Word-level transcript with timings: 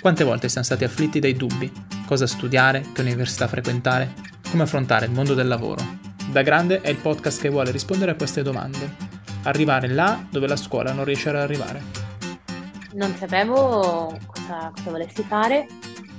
Quante 0.00 0.22
volte 0.22 0.48
siamo 0.48 0.64
stati 0.64 0.84
afflitti 0.84 1.18
dai 1.18 1.34
dubbi? 1.34 1.72
Cosa 2.06 2.28
studiare? 2.28 2.84
Che 2.92 3.00
università 3.00 3.48
frequentare? 3.48 4.14
Come 4.48 4.62
affrontare 4.62 5.06
il 5.06 5.10
mondo 5.10 5.34
del 5.34 5.48
lavoro? 5.48 5.82
Da 6.30 6.42
Grande 6.42 6.80
è 6.82 6.88
il 6.88 6.98
podcast 6.98 7.40
che 7.40 7.48
vuole 7.48 7.72
rispondere 7.72 8.12
a 8.12 8.14
queste 8.14 8.42
domande. 8.42 8.94
Arrivare 9.42 9.88
là 9.88 10.24
dove 10.30 10.46
la 10.46 10.54
scuola 10.54 10.92
non 10.92 11.04
riesce 11.04 11.30
ad 11.30 11.36
arrivare. 11.36 11.82
Non 12.92 13.12
sapevo 13.16 14.16
cosa, 14.24 14.70
cosa 14.72 14.90
volessi 14.90 15.22
fare. 15.24 15.66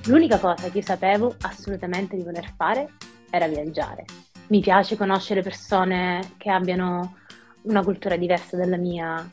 L'unica 0.07 0.39
cosa 0.39 0.69
che 0.69 0.79
io 0.79 0.83
sapevo 0.83 1.35
assolutamente 1.39 2.17
di 2.17 2.23
voler 2.23 2.51
fare 2.57 2.89
era 3.29 3.47
viaggiare. 3.47 4.03
Mi 4.47 4.59
piace 4.59 4.97
conoscere 4.97 5.41
persone 5.41 6.33
che 6.35 6.49
abbiano 6.49 7.15
una 7.61 7.81
cultura 7.81 8.17
diversa 8.17 8.57
dalla 8.57 8.77
mia 8.77 9.25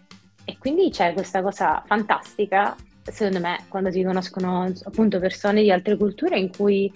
e 0.44 0.56
quindi 0.56 0.88
c'è 0.90 1.12
questa 1.14 1.42
cosa 1.42 1.82
fantastica 1.84 2.76
secondo 3.10 3.40
me, 3.40 3.64
quando 3.68 3.90
si 3.90 4.02
conoscono 4.02 4.72
appunto 4.84 5.18
persone 5.18 5.62
di 5.62 5.70
altre 5.70 5.96
culture 5.96 6.38
in 6.38 6.50
cui 6.54 6.92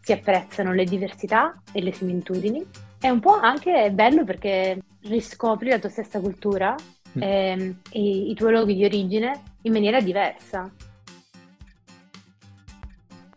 si 0.00 0.12
apprezzano 0.12 0.72
le 0.72 0.84
diversità 0.84 1.60
e 1.72 1.82
le 1.82 1.92
similitudini. 1.92 2.64
È 2.98 3.08
un 3.08 3.20
po' 3.20 3.38
anche 3.38 3.90
bello 3.92 4.24
perché 4.24 4.80
riscopri 5.02 5.70
la 5.70 5.78
tua 5.78 5.88
stessa 5.88 6.20
cultura 6.20 6.74
mm. 7.18 7.22
e, 7.22 7.26
ehm, 7.26 7.80
e 7.90 8.00
i 8.00 8.34
tuoi 8.34 8.52
luoghi 8.52 8.74
di 8.74 8.84
origine 8.84 9.40
in 9.62 9.72
maniera 9.72 10.00
diversa. 10.00 10.70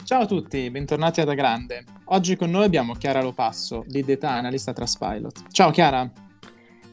Ciao 0.03 0.21
a 0.21 0.25
tutti, 0.25 0.69
bentornati 0.69 1.19
ad 1.19 1.33
Grande. 1.33 1.83
Oggi 2.05 2.38
con 2.38 2.49
noi 2.49 2.63
abbiamo 2.63 2.94
Chiara 2.94 3.21
Lopasso, 3.21 3.83
lead 3.89 4.05
data 4.05 4.31
analyst 4.31 4.69
a 4.69 4.73
Trustpilot. 4.73 5.52
Ciao 5.52 5.71
Chiara. 5.71 6.09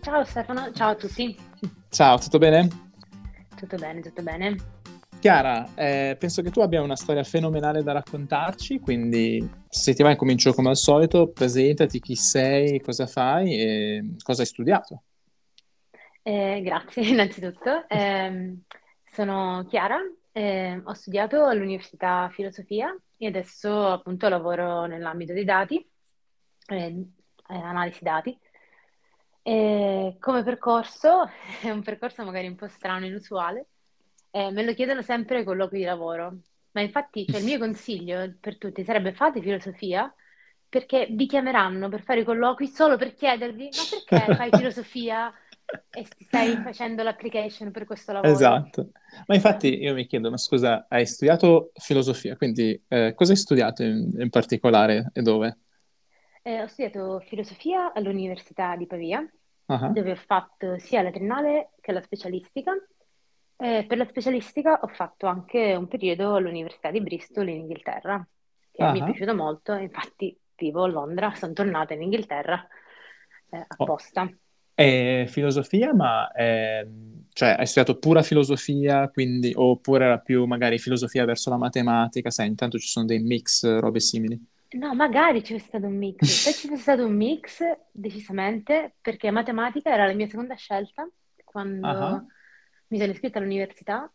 Ciao 0.00 0.24
Stefano, 0.24 0.72
ciao 0.72 0.90
a 0.90 0.94
tutti. 0.96 1.36
Ciao, 1.88 2.18
tutto 2.18 2.38
bene? 2.38 2.68
Tutto 3.56 3.76
bene, 3.76 4.00
tutto 4.00 4.22
bene. 4.22 4.82
Chiara, 5.24 5.74
eh, 5.74 6.16
penso 6.18 6.42
che 6.42 6.50
tu 6.50 6.60
abbia 6.60 6.82
una 6.82 6.96
storia 6.96 7.24
fenomenale 7.24 7.82
da 7.82 7.92
raccontarci, 7.92 8.78
quindi 8.78 9.42
se 9.66 9.94
ti 9.94 10.02
va 10.02 10.10
incomincio 10.10 10.52
come 10.52 10.68
al 10.68 10.76
solito, 10.76 11.30
presentati 11.30 11.98
chi 11.98 12.14
sei, 12.14 12.78
cosa 12.82 13.06
fai 13.06 13.58
e 13.58 14.16
cosa 14.22 14.42
hai 14.42 14.46
studiato. 14.46 15.04
Eh, 16.22 16.60
grazie 16.62 17.04
innanzitutto. 17.08 17.88
Eh, 17.88 18.58
sono 19.02 19.64
Chiara, 19.66 19.98
eh, 20.30 20.82
ho 20.84 20.92
studiato 20.92 21.46
all'Università 21.46 22.28
Filosofia 22.30 22.94
e 23.16 23.26
adesso 23.26 23.92
appunto 23.92 24.28
lavoro 24.28 24.84
nell'ambito 24.84 25.32
dei 25.32 25.44
dati, 25.46 25.88
eh, 26.66 27.06
analisi 27.46 28.04
dati. 28.04 28.38
come 29.42 30.42
percorso, 30.42 31.30
è 31.62 31.70
un 31.70 31.82
percorso 31.82 32.22
magari 32.24 32.46
un 32.46 32.56
po' 32.56 32.68
strano, 32.68 33.06
inusuale, 33.06 33.68
eh, 34.34 34.50
me 34.50 34.64
lo 34.64 34.74
chiedono 34.74 35.00
sempre 35.00 35.38
ai 35.38 35.44
colloqui 35.44 35.78
di 35.78 35.84
lavoro, 35.84 36.38
ma 36.72 36.80
infatti 36.80 37.24
cioè, 37.24 37.38
il 37.38 37.44
mio 37.44 37.56
consiglio 37.56 38.34
per 38.40 38.58
tutti 38.58 38.82
sarebbe 38.82 39.12
fate 39.12 39.40
filosofia 39.40 40.12
perché 40.68 41.06
vi 41.08 41.26
chiameranno 41.26 41.88
per 41.88 42.02
fare 42.02 42.22
i 42.22 42.24
colloqui 42.24 42.66
solo 42.66 42.96
per 42.96 43.14
chiedervi 43.14 43.68
ma 43.70 43.82
perché 43.88 44.34
fai 44.34 44.50
filosofia 44.58 45.32
e 45.88 46.04
stai 46.18 46.56
facendo 46.64 47.04
l'application 47.04 47.70
per 47.70 47.84
questo 47.84 48.10
lavoro? 48.10 48.32
Esatto, 48.32 48.90
ma 49.26 49.36
infatti 49.36 49.80
io 49.80 49.94
mi 49.94 50.04
chiedo, 50.04 50.30
ma 50.30 50.36
scusa, 50.36 50.86
hai 50.88 51.06
studiato 51.06 51.70
filosofia, 51.74 52.36
quindi 52.36 52.82
eh, 52.88 53.12
cosa 53.14 53.30
hai 53.30 53.38
studiato 53.38 53.84
in, 53.84 54.10
in 54.18 54.30
particolare 54.30 55.10
e 55.12 55.22
dove? 55.22 55.58
Eh, 56.42 56.60
ho 56.60 56.66
studiato 56.66 57.20
filosofia 57.20 57.92
all'Università 57.92 58.74
di 58.74 58.88
Pavia, 58.88 59.24
uh-huh. 59.66 59.92
dove 59.92 60.10
ho 60.10 60.16
fatto 60.16 60.76
sia 60.80 61.02
la 61.02 61.12
triennale 61.12 61.70
che 61.80 61.92
la 61.92 62.02
specialistica 62.02 62.72
eh, 63.56 63.84
per 63.86 63.98
la 63.98 64.06
specialistica 64.06 64.80
ho 64.82 64.88
fatto 64.88 65.26
anche 65.26 65.74
un 65.74 65.86
periodo 65.86 66.34
all'Università 66.34 66.90
di 66.90 67.00
Bristol 67.00 67.48
in 67.48 67.60
Inghilterra, 67.60 68.26
che 68.70 68.82
uh-huh. 68.82 68.90
mi 68.90 68.98
è 68.98 69.02
ah. 69.02 69.04
piaciuto 69.06 69.34
molto, 69.34 69.72
infatti 69.74 70.36
vivo 70.56 70.84
a 70.84 70.88
Londra, 70.88 71.34
sono 71.34 71.52
tornata 71.52 71.94
in 71.94 72.02
Inghilterra 72.02 72.66
eh, 73.50 73.64
apposta. 73.66 74.22
Oh. 74.22 74.34
È 74.74 75.24
filosofia, 75.28 75.94
ma 75.94 76.32
è... 76.32 76.84
cioè, 77.32 77.54
hai 77.56 77.66
studiato 77.66 77.98
pura 77.98 78.22
filosofia, 78.22 79.08
quindi... 79.08 79.52
oppure 79.54 80.04
era 80.04 80.18
più 80.18 80.44
magari 80.46 80.78
filosofia 80.78 81.24
verso 81.24 81.48
la 81.50 81.56
matematica, 81.56 82.30
sai, 82.30 82.48
intanto 82.48 82.78
ci 82.78 82.88
sono 82.88 83.06
dei 83.06 83.20
mix, 83.20 83.78
robe 83.78 84.00
simili. 84.00 84.52
No, 84.70 84.92
magari 84.96 85.42
c'è 85.42 85.58
stato 85.58 85.86
un 85.86 85.96
mix. 85.96 86.24
Se 86.26 86.52
ci 86.52 86.66
fosse 86.66 86.82
stato 86.82 87.06
un 87.06 87.14
mix, 87.14 87.62
decisamente, 87.92 88.94
perché 89.00 89.30
matematica 89.30 89.92
era 89.92 90.06
la 90.06 90.12
mia 90.12 90.26
seconda 90.26 90.56
scelta 90.56 91.08
quando 91.44 91.86
uh-huh 91.86 92.26
mi 92.94 93.00
sono 93.00 93.10
iscritta 93.10 93.38
all'università 93.38 94.10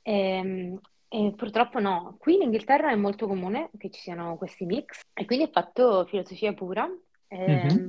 e, 0.00 0.12
ehm, 0.12 0.80
e 1.08 1.34
purtroppo 1.36 1.78
no. 1.78 2.16
Qui 2.18 2.36
in 2.36 2.42
Inghilterra 2.42 2.90
è 2.90 2.96
molto 2.96 3.26
comune 3.26 3.68
che 3.76 3.90
ci 3.90 4.00
siano 4.00 4.36
questi 4.38 4.64
mix 4.64 5.02
e 5.12 5.26
quindi 5.26 5.44
ho 5.44 5.50
fatto 5.52 6.06
filosofia 6.06 6.54
pura. 6.54 6.88
Eh, 7.28 7.66
mm-hmm. 7.66 7.88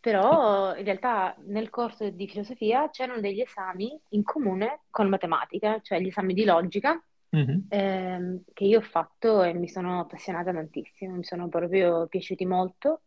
Però 0.00 0.74
in 0.76 0.84
realtà 0.84 1.36
nel 1.46 1.70
corso 1.70 2.08
di 2.10 2.28
filosofia 2.28 2.90
c'erano 2.90 3.20
degli 3.20 3.40
esami 3.40 3.96
in 4.10 4.24
comune 4.24 4.82
con 4.90 5.08
matematica, 5.08 5.80
cioè 5.80 6.00
gli 6.00 6.08
esami 6.08 6.34
di 6.34 6.44
logica 6.44 7.00
mm-hmm. 7.36 7.58
ehm, 7.68 8.42
che 8.52 8.64
io 8.64 8.78
ho 8.78 8.82
fatto 8.82 9.42
e 9.42 9.52
mi 9.54 9.68
sono 9.68 10.00
appassionata 10.00 10.52
tantissimo, 10.52 11.14
mi 11.14 11.24
sono 11.24 11.48
proprio 11.48 12.08
piaciuti 12.08 12.44
molto. 12.44 13.02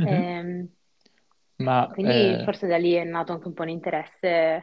Mm-hmm. 0.00 0.22
Ehm, 0.22 0.68
Ma, 1.56 1.88
quindi 1.92 2.34
eh... 2.34 2.42
forse 2.44 2.66
da 2.66 2.76
lì 2.76 2.92
è 2.92 3.04
nato 3.04 3.32
anche 3.32 3.48
un 3.48 3.54
po' 3.54 3.64
l'interesse 3.64 4.62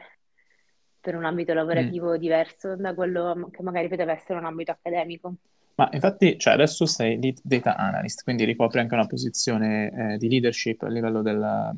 per 1.02 1.16
un 1.16 1.24
ambito 1.24 1.52
lavorativo 1.52 2.12
mm. 2.12 2.16
diverso 2.16 2.76
da 2.76 2.94
quello 2.94 3.50
che 3.50 3.62
magari 3.62 3.88
poteva 3.88 4.12
essere 4.12 4.38
un 4.38 4.46
ambito 4.46 4.70
accademico. 4.70 5.34
Ma 5.74 5.88
infatti, 5.92 6.38
cioè, 6.38 6.54
adesso 6.54 6.86
sei 6.86 7.20
lead 7.20 7.38
data 7.42 7.76
analyst, 7.76 8.22
quindi 8.22 8.44
ricopri 8.44 8.78
anche 8.78 8.94
una 8.94 9.06
posizione 9.06 10.12
eh, 10.12 10.18
di 10.18 10.28
leadership 10.28 10.82
a 10.82 10.88
livello 10.88 11.22
del, 11.22 11.72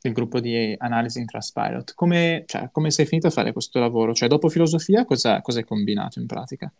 del, 0.00 0.12
gruppo 0.12 0.40
di 0.40 0.74
analisi 0.76 1.20
in 1.20 1.26
Trustpilot. 1.26 1.94
Come, 1.94 2.42
cioè, 2.46 2.68
come 2.70 2.90
sei 2.90 3.06
finito 3.06 3.28
a 3.28 3.30
fare 3.30 3.52
questo 3.52 3.78
lavoro? 3.78 4.12
Cioè, 4.12 4.28
dopo 4.28 4.48
filosofia, 4.48 5.04
cosa, 5.04 5.40
cosa 5.40 5.58
hai 5.60 5.64
combinato 5.64 6.18
in 6.18 6.26
pratica? 6.26 6.70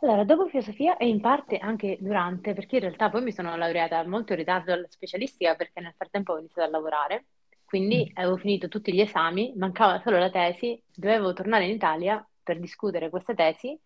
Allora, 0.00 0.24
dopo 0.24 0.46
filosofia 0.46 0.96
e 0.96 1.08
in 1.08 1.20
parte 1.20 1.58
anche 1.58 1.98
durante, 2.00 2.54
perché 2.54 2.76
in 2.76 2.82
realtà 2.82 3.10
poi 3.10 3.22
mi 3.22 3.32
sono 3.32 3.54
laureata 3.56 4.06
molto 4.06 4.32
in 4.32 4.38
ritardo 4.38 4.72
alla 4.72 4.86
specialistica 4.88 5.54
perché 5.54 5.80
nel 5.80 5.94
frattempo 5.96 6.34
ho 6.34 6.38
iniziato 6.38 6.68
a 6.68 6.70
lavorare 6.70 7.24
quindi 7.74 8.08
mm. 8.08 8.16
avevo 8.18 8.36
finito 8.36 8.68
tutti 8.68 8.92
gli 8.94 9.00
esami, 9.00 9.52
mancava 9.56 10.00
solo 10.00 10.16
la 10.16 10.30
tesi, 10.30 10.80
dovevo 10.94 11.32
tornare 11.32 11.64
in 11.64 11.72
Italia 11.72 12.24
per 12.40 12.60
discutere 12.60 13.10
questa 13.10 13.34
tesi 13.34 13.76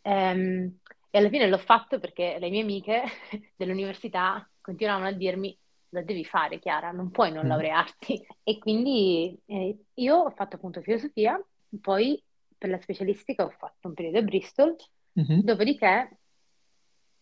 ehm, 0.00 0.78
e 1.10 1.18
alla 1.18 1.28
fine 1.28 1.46
l'ho 1.46 1.58
fatto 1.58 1.98
perché 1.98 2.38
le 2.40 2.48
mie 2.48 2.62
amiche 2.62 3.02
dell'università 3.56 4.48
continuavano 4.58 5.08
a 5.08 5.12
dirmi 5.12 5.54
la 5.90 6.00
devi 6.00 6.24
fare 6.24 6.58
Chiara, 6.58 6.92
non 6.92 7.10
puoi 7.10 7.30
non 7.30 7.44
mm. 7.44 7.48
laurearti. 7.48 8.26
E 8.42 8.58
quindi 8.58 9.38
eh, 9.44 9.76
io 9.92 10.16
ho 10.16 10.30
fatto 10.30 10.56
appunto 10.56 10.80
filosofia, 10.80 11.38
poi 11.78 12.22
per 12.56 12.70
la 12.70 12.80
specialistica 12.80 13.44
ho 13.44 13.50
fatto 13.50 13.88
un 13.88 13.92
periodo 13.92 14.16
a 14.16 14.22
Bristol, 14.22 14.76
mm-hmm. 15.20 15.40
dopodiché 15.40 16.16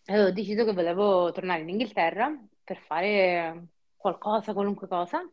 avevo 0.04 0.30
deciso 0.30 0.64
che 0.64 0.72
volevo 0.72 1.32
tornare 1.32 1.62
in 1.62 1.70
Inghilterra 1.70 2.32
per 2.62 2.78
fare 2.78 3.66
qualcosa, 3.96 4.52
qualunque 4.52 4.86
cosa, 4.86 5.28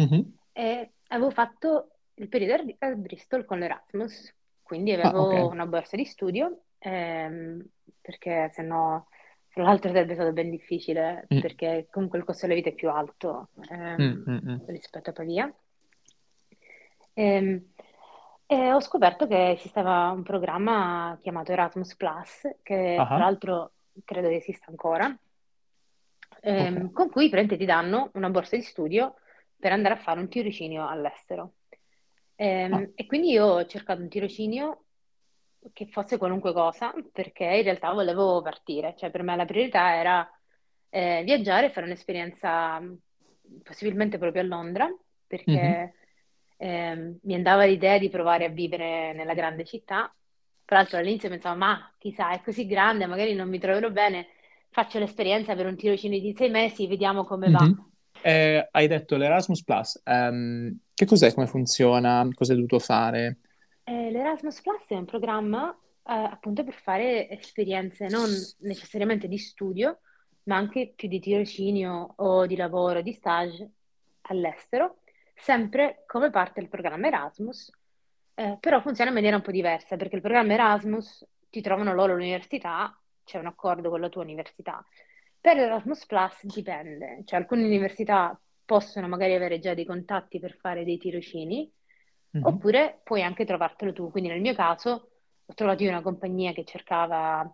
Mm-hmm. 0.00 0.20
E 0.52 0.90
avevo 1.08 1.30
fatto 1.30 1.90
il 2.14 2.28
periodo 2.28 2.74
a 2.78 2.88
Bristol 2.94 3.44
con 3.44 3.58
l'Erasmus, 3.58 4.34
quindi 4.62 4.92
ah, 4.92 5.00
avevo 5.00 5.24
ah, 5.24 5.26
okay. 5.26 5.40
una 5.40 5.66
borsa 5.66 5.96
di 5.96 6.04
studio, 6.04 6.62
ehm, 6.78 7.64
perché 8.00 8.50
se 8.52 8.62
no, 8.62 9.08
tra 9.52 9.62
l'altro 9.62 9.90
sarebbe 9.90 10.14
stato 10.14 10.32
ben 10.32 10.50
difficile, 10.50 11.26
mm. 11.32 11.40
perché 11.40 11.88
comunque 11.90 12.18
il 12.18 12.24
costo 12.24 12.46
della 12.46 12.58
vita 12.58 12.70
è 12.70 12.74
più 12.74 12.90
alto 12.90 13.48
ehm, 13.70 14.24
mm, 14.28 14.50
mm, 14.50 14.56
rispetto 14.66 15.10
a 15.10 15.12
Pavia. 15.12 15.52
Ehm, 17.14 17.64
e 18.46 18.72
ho 18.72 18.80
scoperto 18.80 19.26
che 19.26 19.50
esisteva 19.50 20.10
un 20.10 20.22
programma 20.22 21.18
chiamato 21.20 21.52
Erasmus 21.52 21.96
Plus, 21.96 22.48
che 22.62 22.96
uh-huh. 22.98 23.06
tra 23.06 23.18
l'altro 23.18 23.72
credo 24.04 24.28
esista 24.28 24.66
ancora, 24.68 25.14
ehm, 26.40 26.76
okay. 26.76 26.92
con 26.92 27.10
cui 27.10 27.28
ti 27.30 27.64
danno 27.64 28.10
una 28.14 28.30
borsa 28.30 28.56
di 28.56 28.62
studio 28.62 29.16
per 29.58 29.72
andare 29.72 29.94
a 29.94 29.98
fare 29.98 30.20
un 30.20 30.28
tirocinio 30.28 30.86
all'estero. 30.86 31.54
Ehm, 32.36 32.72
ah. 32.72 32.88
E 32.94 33.06
quindi 33.06 33.30
io 33.30 33.46
ho 33.46 33.66
cercato 33.66 34.00
un 34.00 34.08
tirocinio 34.08 34.84
che 35.72 35.86
fosse 35.86 36.18
qualunque 36.18 36.52
cosa, 36.52 36.92
perché 37.12 37.44
in 37.44 37.62
realtà 37.62 37.92
volevo 37.92 38.40
partire, 38.42 38.94
cioè 38.96 39.10
per 39.10 39.22
me 39.22 39.36
la 39.36 39.44
priorità 39.44 39.96
era 39.96 40.30
eh, 40.90 41.22
viaggiare 41.24 41.66
e 41.66 41.70
fare 41.70 41.86
un'esperienza 41.86 42.80
possibilmente 43.62 44.18
proprio 44.18 44.42
a 44.42 44.46
Londra, 44.46 44.88
perché 45.26 45.92
mm-hmm. 46.60 46.96
eh, 46.96 47.18
mi 47.22 47.34
andava 47.34 47.64
l'idea 47.64 47.98
di 47.98 48.08
provare 48.08 48.44
a 48.44 48.50
vivere 48.50 49.12
nella 49.12 49.34
grande 49.34 49.64
città. 49.64 50.12
Tra 50.64 50.76
l'altro 50.76 50.98
all'inizio 50.98 51.28
pensavo, 51.28 51.56
ma 51.56 51.92
chissà, 51.98 52.30
è 52.30 52.40
così 52.42 52.66
grande, 52.66 53.06
magari 53.06 53.34
non 53.34 53.48
mi 53.48 53.58
troverò 53.58 53.90
bene, 53.90 54.28
faccio 54.70 54.98
l'esperienza 54.98 55.54
per 55.56 55.66
un 55.66 55.76
tirocinio 55.76 56.20
di 56.20 56.34
sei 56.36 56.50
mesi, 56.50 56.86
vediamo 56.86 57.24
come 57.24 57.48
mm-hmm. 57.48 57.72
va. 57.72 57.87
Eh, 58.22 58.68
hai 58.70 58.86
detto 58.86 59.16
l'Erasmus 59.16 59.62
Plus, 59.62 60.02
um, 60.04 60.76
che 60.94 61.06
cos'è, 61.06 61.32
come 61.32 61.46
funziona, 61.46 62.28
cosa 62.34 62.52
hai 62.52 62.58
dovuto 62.58 62.78
fare? 62.78 63.38
Eh, 63.84 64.10
L'Erasmus 64.10 64.60
Plus 64.60 64.86
è 64.88 64.94
un 64.94 65.04
programma 65.04 65.76
appunto 66.10 66.64
per 66.64 66.72
fare 66.72 67.28
esperienze 67.28 68.06
non 68.06 68.30
necessariamente 68.60 69.28
di 69.28 69.36
studio, 69.36 69.98
ma 70.44 70.56
anche 70.56 70.92
più 70.96 71.06
di 71.06 71.20
tirocinio 71.20 72.14
o 72.16 72.46
di 72.46 72.56
lavoro, 72.56 73.02
di 73.02 73.12
stage 73.12 73.70
all'estero, 74.22 75.00
sempre 75.34 76.04
come 76.06 76.30
parte 76.30 76.60
del 76.60 76.70
programma 76.70 77.08
Erasmus, 77.08 77.70
eh, 78.34 78.56
però 78.58 78.80
funziona 78.80 79.10
in 79.10 79.16
maniera 79.16 79.36
un 79.36 79.42
po' 79.42 79.50
diversa, 79.50 79.96
perché 79.96 80.16
il 80.16 80.22
programma 80.22 80.54
Erasmus 80.54 81.26
ti 81.50 81.60
trovano 81.60 81.92
loro 81.92 82.12
all'università, 82.12 82.98
c'è 83.24 83.38
un 83.38 83.46
accordo 83.46 83.90
con 83.90 84.00
la 84.00 84.08
tua 84.08 84.22
università. 84.22 84.82
Per 85.40 85.56
l'Erasmus 85.56 86.06
Plus 86.06 86.44
dipende, 86.46 87.22
cioè 87.24 87.38
alcune 87.38 87.64
università 87.64 88.38
possono 88.64 89.08
magari 89.08 89.34
avere 89.34 89.58
già 89.58 89.72
dei 89.72 89.86
contatti 89.86 90.38
per 90.38 90.56
fare 90.56 90.84
dei 90.84 90.98
tirocini, 90.98 91.70
mm-hmm. 92.36 92.44
oppure 92.46 93.00
puoi 93.02 93.22
anche 93.22 93.44
trovartelo 93.46 93.92
tu. 93.92 94.10
Quindi 94.10 94.28
nel 94.28 94.40
mio 94.40 94.54
caso 94.54 95.10
ho 95.46 95.54
trovato 95.54 95.82
io 95.82 95.88
una 95.88 96.02
compagnia 96.02 96.52
che 96.52 96.64
cercava 96.64 97.50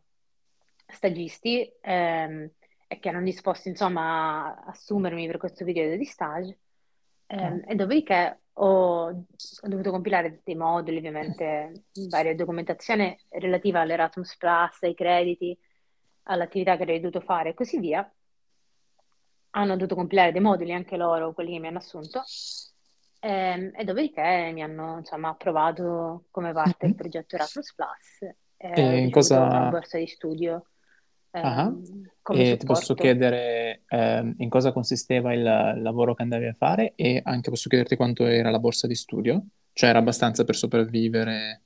stagisti 0.87 1.71
ehm, 1.81 2.51
e 2.89 2.99
che 2.99 3.09
erano 3.09 3.25
disposti 3.25 3.69
insomma 3.69 4.47
a 4.47 4.65
assumermi 4.67 5.27
per 5.27 5.37
questo 5.37 5.65
periodo 5.65 5.97
di 5.97 6.05
stage. 6.05 6.59
Ehm, 7.27 7.55
mm. 7.55 7.63
E 7.69 7.75
dopodiché 7.75 8.41
ho, 8.55 9.07
ho, 9.07 9.69
dovuto 9.69 9.91
compilare 9.91 10.41
dei 10.45 10.55
moduli, 10.55 10.99
ovviamente, 10.99 11.85
varia 12.09 12.35
documentazione 12.35 13.19
relativa 13.31 13.81
all'Erasmus 13.81 14.37
Plus, 14.37 14.83
ai 14.83 14.95
crediti, 14.95 15.57
all'attività 16.25 16.77
che 16.77 16.83
avrei 16.83 17.01
dovuto 17.01 17.21
fare 17.21 17.51
e 17.51 17.55
così 17.55 17.79
via. 17.79 18.11
Hanno 19.51 19.77
dovuto 19.77 19.95
compilare 19.95 20.33
dei 20.33 20.41
moduli 20.41 20.73
anche 20.73 20.97
loro, 20.97 21.33
quelli 21.33 21.53
che 21.53 21.61
mi 21.61 21.69
hanno 21.69 21.79
assunto, 21.79 22.23
e, 23.21 23.31
ehm, 23.31 23.71
e 23.75 23.85
dopodiché 23.85 24.51
mi 24.53 24.63
hanno 24.63 24.99
insomma 24.99 25.31
approvato 25.31 26.27
come 26.31 26.53
parte 26.53 26.77
del 26.81 26.89
mm-hmm. 26.89 26.99
progetto 26.99 27.35
Erasmus 27.37 27.75
Plus 27.75 28.35
e, 28.57 28.73
e 28.75 28.99
in 28.99 29.11
cosa... 29.11 29.43
una 29.43 29.69
borsa 29.69 29.99
di 29.99 30.07
studio. 30.07 30.67
Uh-huh. 31.35 31.83
E 32.33 32.57
ti 32.57 32.65
posso 32.65 32.95
chiedere 32.95 33.83
eh, 33.89 34.35
in 34.37 34.49
cosa 34.49 34.71
consisteva 34.71 35.33
il 35.33 35.43
lavoro 35.43 36.15
che 36.15 36.23
andavi 36.23 36.47
a 36.47 36.53
fare 36.53 36.93
e 36.95 37.21
anche 37.25 37.51
posso 37.51 37.69
chiederti 37.69 37.97
quanto 37.97 38.25
era 38.25 38.51
la 38.51 38.61
borsa 38.61 38.87
di 38.87 38.95
studio? 38.95 39.45
Cioè 39.73 39.89
era 39.89 39.99
abbastanza 39.99 40.45
per 40.45 40.55
sopravvivere? 40.55 41.63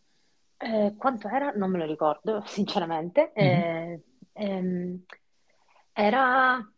Eh, 0.57 0.95
quanto 0.97 1.29
era? 1.29 1.53
Non 1.55 1.71
me 1.71 1.79
lo 1.79 1.85
ricordo, 1.85 2.43
sinceramente. 2.49 3.33
Mm-hmm. 3.39 3.61
Eh, 3.61 4.03
ehm, 4.39 5.05
era 5.93 6.73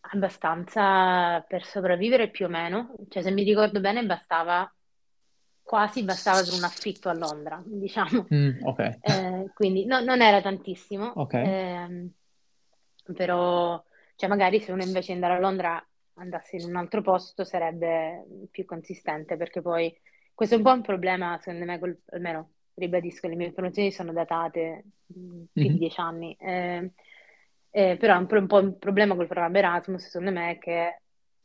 abbastanza 0.00 1.40
per 1.46 1.64
sopravvivere 1.64 2.30
più 2.30 2.46
o 2.46 2.48
meno, 2.48 2.94
cioè 3.08 3.22
se 3.22 3.30
mi 3.30 3.42
ricordo 3.42 3.80
bene 3.80 4.04
bastava, 4.04 4.72
quasi 5.62 6.02
bastava 6.02 6.42
per 6.42 6.54
un 6.54 6.64
affitto 6.64 7.08
a 7.08 7.14
Londra, 7.14 7.62
diciamo. 7.64 8.26
Mm, 8.32 8.62
ok. 8.64 8.78
Eh, 9.00 9.50
quindi 9.54 9.84
no, 9.84 10.00
non 10.00 10.22
era 10.22 10.40
tantissimo, 10.40 11.12
Ok. 11.16 11.34
ehm, 11.34 12.10
però 13.14 13.82
cioè 14.16 14.28
magari 14.28 14.60
se 14.60 14.72
uno 14.72 14.82
invece 14.82 15.12
andare 15.12 15.34
a 15.34 15.38
Londra 15.38 15.82
andasse 16.14 16.56
in 16.56 16.64
un 16.64 16.76
altro 16.76 17.00
posto 17.02 17.44
sarebbe 17.44 18.24
più 18.50 18.64
consistente, 18.64 19.36
perché 19.36 19.62
poi 19.62 19.96
questo 20.34 20.54
è 20.56 20.58
un 20.58 20.64
po' 20.64 20.72
un 20.72 20.82
problema, 20.82 21.38
secondo 21.40 21.64
me, 21.64 21.78
col- 21.78 22.00
almeno 22.10 22.52
ribadisco, 22.78 23.28
le 23.28 23.34
mie 23.36 23.46
informazioni 23.46 23.90
sono 23.92 24.12
datate 24.12 24.84
mm, 25.16 25.42
più 25.52 25.62
di 25.62 25.68
Mhm. 25.70 25.76
dieci 25.76 26.00
anni. 26.00 26.36
Eh, 26.38 26.92
eh, 27.70 27.96
però 27.98 28.16
un, 28.18 28.26
un 28.30 28.46
po' 28.46 28.58
un 28.58 28.78
problema 28.78 29.14
col 29.14 29.26
programma 29.26 29.58
Erasmus, 29.58 30.06
secondo 30.06 30.32
me, 30.32 30.52
è 30.52 30.58
che 30.58 31.00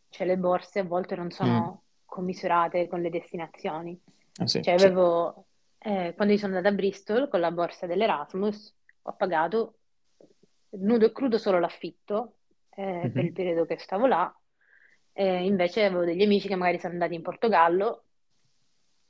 cioè, 0.09 0.27
le 0.27 0.38
borse 0.38 0.80
a 0.80 0.83
volte 0.83 1.15
non 1.15 1.31
sono 1.31 1.81
mm. 1.83 2.03
commisurate 2.06 2.88
con 2.88 3.01
le 3.01 3.09
destinazioni. 3.09 4.00
Ah, 4.38 4.47
sì, 4.47 4.62
cioè, 4.62 4.75
avevo, 4.75 5.45
eh, 5.80 6.13
quando 6.15 6.33
io 6.33 6.39
sono 6.39 6.56
andata 6.56 6.74
a 6.74 6.77
Bristol 6.77 7.27
con 7.27 7.39
la 7.39 7.51
borsa 7.51 7.85
dell'Erasmus, 7.85 8.75
ho 9.01 9.13
pagato 9.13 9.77
nudo 10.69 11.06
e 11.06 11.12
crudo 11.12 11.38
solo 11.38 11.59
l'affitto 11.59 12.35
mm-hmm. 12.80 13.12
per 13.12 13.24
il 13.24 13.31
periodo 13.33 13.65
che 13.65 13.77
stavo 13.77 14.07
là. 14.07 14.33
Eh, 15.15 15.45
invece 15.45 15.85
avevo 15.85 16.06
degli 16.06 16.24
amici 16.24 16.47
che 16.47 16.56
magari 16.56 16.80
sono 16.80 16.94
andati 16.94 17.13
in 17.13 17.21
Portogallo, 17.21 18.03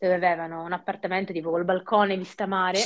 dove 0.07 0.25
avevano 0.25 0.63
un 0.63 0.73
appartamento 0.73 1.33
tipo 1.33 1.49
col 1.49 1.65
balcone, 1.65 2.17
vista 2.17 2.45
mare, 2.45 2.79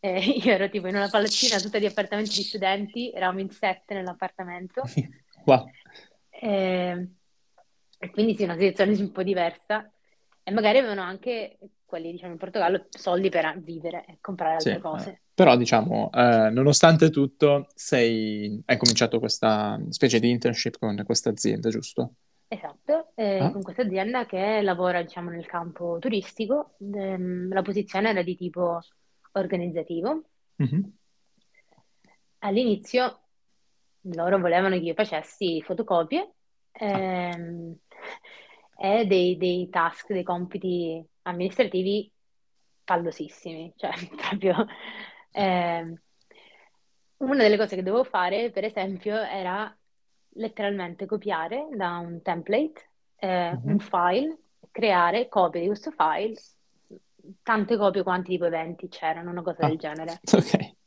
eh, 0.00 0.18
io 0.42 0.52
ero 0.52 0.68
tipo 0.68 0.88
in 0.88 0.96
una 0.96 1.08
palazzina 1.08 1.58
tutta 1.60 1.78
di 1.78 1.86
appartamenti 1.86 2.36
di 2.36 2.42
studenti, 2.42 3.12
eravamo 3.12 3.40
in 3.40 3.50
sette 3.50 3.94
nell'appartamento. 3.94 4.82
Wow. 5.44 5.68
Eh, 6.30 7.08
e 7.98 8.10
quindi 8.12 8.36
sì, 8.36 8.44
una 8.44 8.56
situazione 8.56 8.96
un 8.96 9.10
po' 9.10 9.24
diversa. 9.24 9.90
E 10.44 10.52
magari 10.52 10.78
avevano 10.78 11.02
anche 11.02 11.58
quelli, 11.84 12.12
diciamo, 12.12 12.30
in 12.30 12.38
Portogallo, 12.38 12.86
soldi 12.90 13.28
per 13.28 13.60
vivere 13.60 14.04
e 14.06 14.18
comprare 14.20 14.54
altre 14.54 14.74
sì, 14.74 14.80
cose. 14.80 15.10
Eh. 15.10 15.20
Però, 15.34 15.56
diciamo, 15.56 16.10
eh, 16.12 16.50
nonostante 16.50 17.10
tutto, 17.10 17.66
sei... 17.74 18.62
hai 18.66 18.76
cominciato 18.76 19.18
questa 19.18 19.80
specie 19.88 20.20
di 20.20 20.30
internship 20.30 20.78
con 20.78 21.02
questa 21.04 21.30
azienda, 21.30 21.70
giusto? 21.70 22.14
Esatto, 22.52 23.12
eh, 23.14 23.38
ah. 23.38 23.50
con 23.50 23.62
questa 23.62 23.80
azienda 23.80 24.26
che 24.26 24.60
lavora, 24.60 25.00
diciamo, 25.00 25.30
nel 25.30 25.46
campo 25.46 25.96
turistico. 25.98 26.74
Ehm, 26.80 27.50
la 27.50 27.62
posizione 27.62 28.10
era 28.10 28.22
di 28.22 28.36
tipo 28.36 28.78
organizzativo. 29.32 30.24
Mm-hmm. 30.62 30.82
All'inizio 32.40 33.20
loro 34.02 34.38
volevano 34.38 34.76
che 34.76 34.82
io 34.82 34.92
facessi 34.92 35.62
fotocopie 35.62 36.34
ehm, 36.72 37.74
e 38.76 39.06
dei, 39.06 39.38
dei, 39.38 39.70
task, 39.70 40.12
dei 40.12 40.22
compiti 40.22 41.02
amministrativi 41.22 42.12
pallosissimi, 42.84 43.72
cioè 43.78 43.92
proprio... 44.14 44.66
Ehm, 45.30 45.98
una 47.16 47.44
delle 47.44 47.56
cose 47.56 47.76
che 47.76 47.82
dovevo 47.82 48.04
fare, 48.04 48.50
per 48.50 48.64
esempio, 48.64 49.16
era 49.16 49.74
letteralmente 50.34 51.06
copiare 51.06 51.68
da 51.74 51.98
un 51.98 52.22
template 52.22 52.88
eh, 53.16 53.52
mm-hmm. 53.52 53.68
un 53.68 53.78
file, 53.78 54.38
creare 54.70 55.28
copie 55.28 55.60
di 55.60 55.66
questo 55.66 55.90
file 55.90 56.34
tante 57.42 57.76
copie 57.76 58.02
quanti 58.02 58.30
tipo 58.30 58.46
eventi 58.46 58.88
c'erano, 58.88 59.30
una 59.30 59.42
cosa 59.42 59.64
ah, 59.64 59.68
del 59.68 59.78
genere. 59.78 60.20
Ok. 60.32 60.80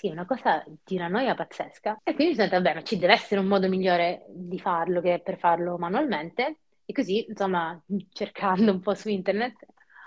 Sì, 0.00 0.08
una 0.08 0.24
cosa 0.24 0.64
di 0.82 0.96
una 0.96 1.08
noia 1.08 1.34
pazzesca. 1.34 2.00
E 2.02 2.14
quindi 2.14 2.28
mi 2.28 2.34
sono 2.34 2.48
detto, 2.48 2.62
vabbè, 2.62 2.74
ma 2.74 2.82
ci 2.82 2.96
deve 2.96 3.12
essere 3.12 3.38
un 3.38 3.46
modo 3.46 3.68
migliore 3.68 4.24
di 4.28 4.58
farlo 4.58 5.02
che 5.02 5.20
per 5.22 5.38
farlo 5.38 5.76
manualmente. 5.76 6.60
E 6.86 6.92
così, 6.94 7.26
insomma, 7.28 7.78
cercando 8.10 8.72
un 8.72 8.80
po' 8.80 8.94
su 8.94 9.10
internet, 9.10 9.66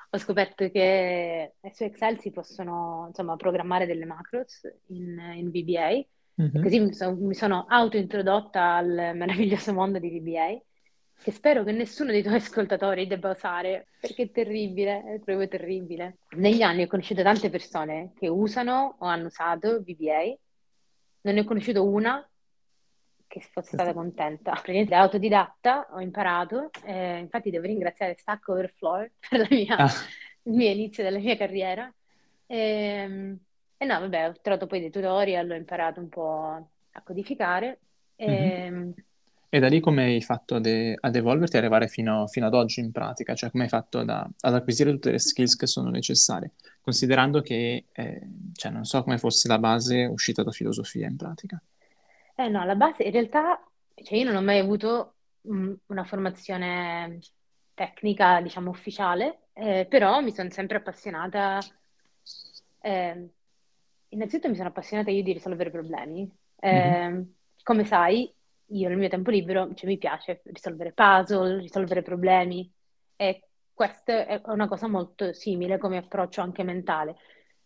ho 0.10 0.18
scoperto 0.18 0.68
che 0.72 1.54
su 1.72 1.84
Excel 1.84 2.20
si 2.20 2.32
possono, 2.32 3.06
insomma, 3.10 3.36
programmare 3.36 3.86
delle 3.86 4.06
macros 4.06 4.68
in, 4.88 5.20
in 5.36 5.52
VBA. 5.52 6.04
Mm-hmm. 6.42 6.64
Così 6.64 6.80
mi 6.80 6.94
sono, 6.94 7.16
mi 7.16 7.36
sono 7.36 7.66
auto-introdotta 7.68 8.76
al 8.76 9.12
meraviglioso 9.16 9.74
mondo 9.74 10.00
di 10.00 10.20
VBA 10.20 10.60
che 11.24 11.32
spero 11.32 11.64
che 11.64 11.72
nessuno 11.72 12.12
dei 12.12 12.22
tuoi 12.22 12.36
ascoltatori 12.44 13.08
debba 13.08 13.32
usare, 13.32 13.88
perché 14.00 14.24
è 14.24 14.32
terribile, 14.32 15.04
è 15.16 15.20
proprio 15.20 15.48
terribile. 15.48 16.18
Negli 16.32 16.62
anni 16.62 16.84
ho 16.84 16.88
conosciuto 16.88 17.24
tante 17.24 17.50
persone 17.50 18.12
che 18.16 18.28
usano 18.28 18.98
o 19.00 19.06
hanno 19.06 19.28
usato 19.28 19.82
VBA, 19.82 20.38
non 21.22 21.36
ne 21.36 21.40
ho 21.40 21.46
conosciuto 21.46 21.88
una 21.88 22.28
che 23.26 23.40
fosse 23.40 23.72
stata 23.74 23.94
contenta. 23.94 24.52
Praticamente 24.52 24.92
da 24.92 25.02
autodidatta 25.02 25.88
ho 25.92 26.02
imparato, 26.02 26.70
eh, 26.84 27.20
infatti 27.20 27.50
devo 27.50 27.66
ringraziare 27.66 28.16
Stack 28.18 28.48
Overflow 28.50 29.08
per 29.30 29.48
mia, 29.50 29.78
ah. 29.78 29.92
il 30.44 30.54
mio 30.54 30.70
inizio 30.70 31.04
della 31.04 31.20
mia 31.20 31.38
carriera. 31.38 31.92
E, 32.46 32.58
ehm, 32.58 33.40
e, 33.84 33.86
no, 33.86 34.00
vabbè, 34.00 34.30
ho 34.30 34.34
trovato 34.42 34.68
poi 34.68 34.80
dei 34.80 34.90
tutorial, 34.90 35.50
ho 35.50 35.56
imparato 35.56 36.00
un 36.00 36.10
po' 36.10 36.70
a 36.92 37.02
codificare. 37.02 37.80
E, 38.16 38.70
mm-hmm 38.70 38.92
e 39.54 39.60
da 39.60 39.68
lì 39.68 39.80
come 39.80 40.06
hai 40.06 40.22
fatto 40.24 40.56
ad, 40.56 40.66
ad 40.66 41.16
evolverti 41.16 41.56
e 41.56 41.60
arrivare 41.60 41.88
fino, 41.88 42.26
fino, 42.26 42.48
ad 42.48 42.56
oggi 42.56 42.80
in 42.80 42.92
pratica? 42.92 43.36
Cioè 43.36 43.52
come 43.52 43.66
hai 43.66 43.70
fatto 43.70 44.04
da, 44.04 44.28
ad 44.40 44.56
acquisire 44.56 44.90
tutte 44.90 45.12
le 45.12 45.20
skills 45.20 45.56
che 45.56 45.68
sono 45.68 45.92
necessarie? 45.92 46.54
Considerando 46.82 47.42
che, 47.42 47.86
eh, 47.92 48.28
cioè 48.56 48.72
non 48.72 48.84
so 48.84 49.04
come 49.04 49.20
fosse 49.20 49.48
la 49.48 49.60
base 49.60 50.06
uscita 50.06 50.42
da 50.42 50.50
filosofia 50.50 51.08
in 51.08 51.18
pratica. 51.18 51.62
Eh 52.36 52.48
no, 52.48 52.66
la 52.66 52.74
base 52.74 53.04
in 53.04 53.12
realtà, 53.12 53.64
cioè 53.94 54.18
io 54.18 54.26
non 54.26 54.38
ho 54.38 54.42
mai 54.42 54.58
avuto 54.58 55.18
mh, 55.42 55.74
una 55.86 56.04
formazione 56.04 57.20
tecnica, 57.76 58.42
diciamo, 58.42 58.72
ufficiale, 58.72 59.50
eh, 59.54 59.86
però 59.88 60.20
mi 60.22 60.32
sono 60.32 60.50
sempre 60.50 60.78
appassionata, 60.78 61.60
eh, 62.82 63.30
innanzitutto 64.14 64.50
mi 64.50 64.56
sono 64.56 64.70
appassionata 64.70 65.12
io 65.12 65.24
di 65.24 65.34
risolvere 65.34 65.70
problemi. 65.70 66.30
Mm-hmm. 66.66 67.22
Come 67.64 67.86
sai, 67.86 68.34
io 68.68 68.88
nel 68.88 68.98
mio 68.98 69.10
tempo 69.10 69.32
libero 69.32 69.74
cioè, 69.74 69.90
mi 69.90 69.98
piace 69.98 70.42
risolvere 70.46 70.94
puzzle, 70.94 71.60
risolvere 71.60 72.02
problemi 72.02 72.72
e 73.16 73.48
questa 73.74 74.26
è 74.26 74.42
una 74.46 74.68
cosa 74.68 74.88
molto 74.88 75.34
simile 75.34 75.78
come 75.78 75.98
approccio 75.98 76.42
anche 76.42 76.64
mentale. 76.64 77.16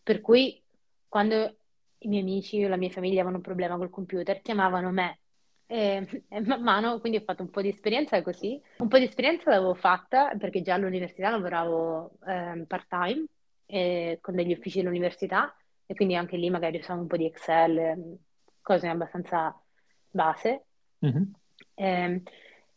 Per 0.01 0.21
cui 0.21 0.61
quando 1.07 1.57
i 1.99 2.07
miei 2.07 2.21
amici 2.21 2.63
o 2.63 2.67
la 2.67 2.77
mia 2.77 2.89
famiglia 2.89 3.15
avevano 3.15 3.37
un 3.37 3.43
problema 3.43 3.77
col 3.77 3.89
computer, 3.89 4.41
chiamavano 4.41 4.91
me 4.91 5.19
e, 5.65 6.07
e, 6.29 6.41
man 6.41 6.61
mano, 6.61 6.99
quindi 6.99 7.19
ho 7.19 7.23
fatto 7.23 7.43
un 7.43 7.49
po' 7.49 7.61
di 7.61 7.69
esperienza 7.69 8.21
così. 8.21 8.59
Un 8.77 8.87
po' 8.87 8.97
di 8.97 9.05
esperienza 9.05 9.49
l'avevo 9.49 9.73
fatta 9.73 10.33
perché 10.37 10.61
già 10.61 10.75
all'università 10.75 11.29
lavoravo 11.29 12.11
eh, 12.25 12.63
part-time 12.65 13.25
eh, 13.65 14.19
con 14.21 14.35
degli 14.35 14.53
uffici 14.53 14.79
dell'università 14.79 15.53
e 15.87 15.95
quindi 15.95 16.15
anche 16.15 16.37
lì 16.37 16.49
magari 16.49 16.77
usavo 16.77 17.01
un 17.01 17.07
po' 17.07 17.17
di 17.17 17.25
Excel, 17.25 18.19
cose 18.61 18.87
abbastanza 18.87 19.59
base. 20.11 20.65
Mm-hmm. 21.03 21.23
Eh, 21.73 22.21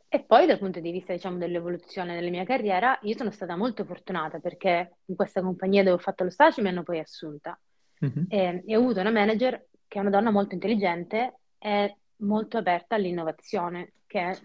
e 0.08 0.20
poi 0.24 0.46
dal 0.46 0.58
punto 0.58 0.80
di 0.80 0.90
vista, 0.92 1.12
diciamo, 1.12 1.36
dell'evoluzione 1.36 2.14
della 2.14 2.30
mia 2.30 2.44
carriera, 2.44 2.98
io 3.02 3.16
sono 3.16 3.30
stata 3.30 3.56
molto 3.56 3.84
fortunata 3.84 4.38
perché 4.38 4.98
in 5.06 5.16
questa 5.16 5.42
compagnia 5.42 5.82
dove 5.82 5.96
ho 5.96 5.98
fatto 5.98 6.24
lo 6.24 6.30
stage 6.30 6.62
mi 6.62 6.68
hanno 6.68 6.84
poi 6.84 7.00
assunta. 7.00 7.58
Mm-hmm. 8.04 8.24
E, 8.28 8.62
e, 8.66 8.76
ho 8.76 8.80
avuto 8.80 9.00
una 9.00 9.10
manager 9.10 9.66
che 9.86 9.98
è 9.98 10.00
una 10.00 10.10
donna 10.10 10.30
molto 10.30 10.54
intelligente 10.54 11.38
e 11.58 11.96
molto 12.16 12.58
aperta 12.58 12.94
all'innovazione, 12.94 13.92
che 14.06 14.38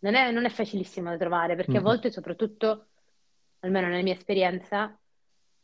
non 0.00 0.14
è, 0.14 0.30
non 0.30 0.44
è 0.44 0.48
facilissimo 0.48 1.10
da 1.10 1.16
trovare 1.16 1.56
perché 1.56 1.72
mm-hmm. 1.72 1.80
a 1.80 1.84
volte, 1.84 2.10
soprattutto, 2.10 2.86
almeno 3.60 3.88
nella 3.88 4.02
mia 4.02 4.14
esperienza, 4.14 4.96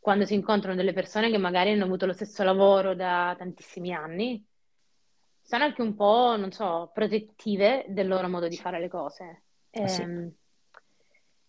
quando 0.03 0.25
si 0.25 0.33
incontrano 0.33 0.75
delle 0.75 0.91
persone 0.91 1.31
che 1.31 1.37
magari 1.37 1.71
hanno 1.71 1.85
avuto 1.85 2.05
lo 2.05 2.11
stesso 2.11 2.43
lavoro 2.43 2.93
da 2.93 3.33
tantissimi 3.37 3.93
anni, 3.93 4.45
sono 5.41 5.63
anche 5.63 5.81
un 5.81 5.95
po', 5.95 6.35
non 6.37 6.51
so, 6.51 6.91
protettive 6.93 7.85
del 7.87 8.09
loro 8.09 8.27
modo 8.27 8.49
di 8.49 8.57
fare 8.57 8.81
le 8.81 8.89
cose. 8.89 9.43
E, 9.69 9.81
ah, 9.81 9.87
sì. 9.87 10.01
Ehm, 10.01 10.33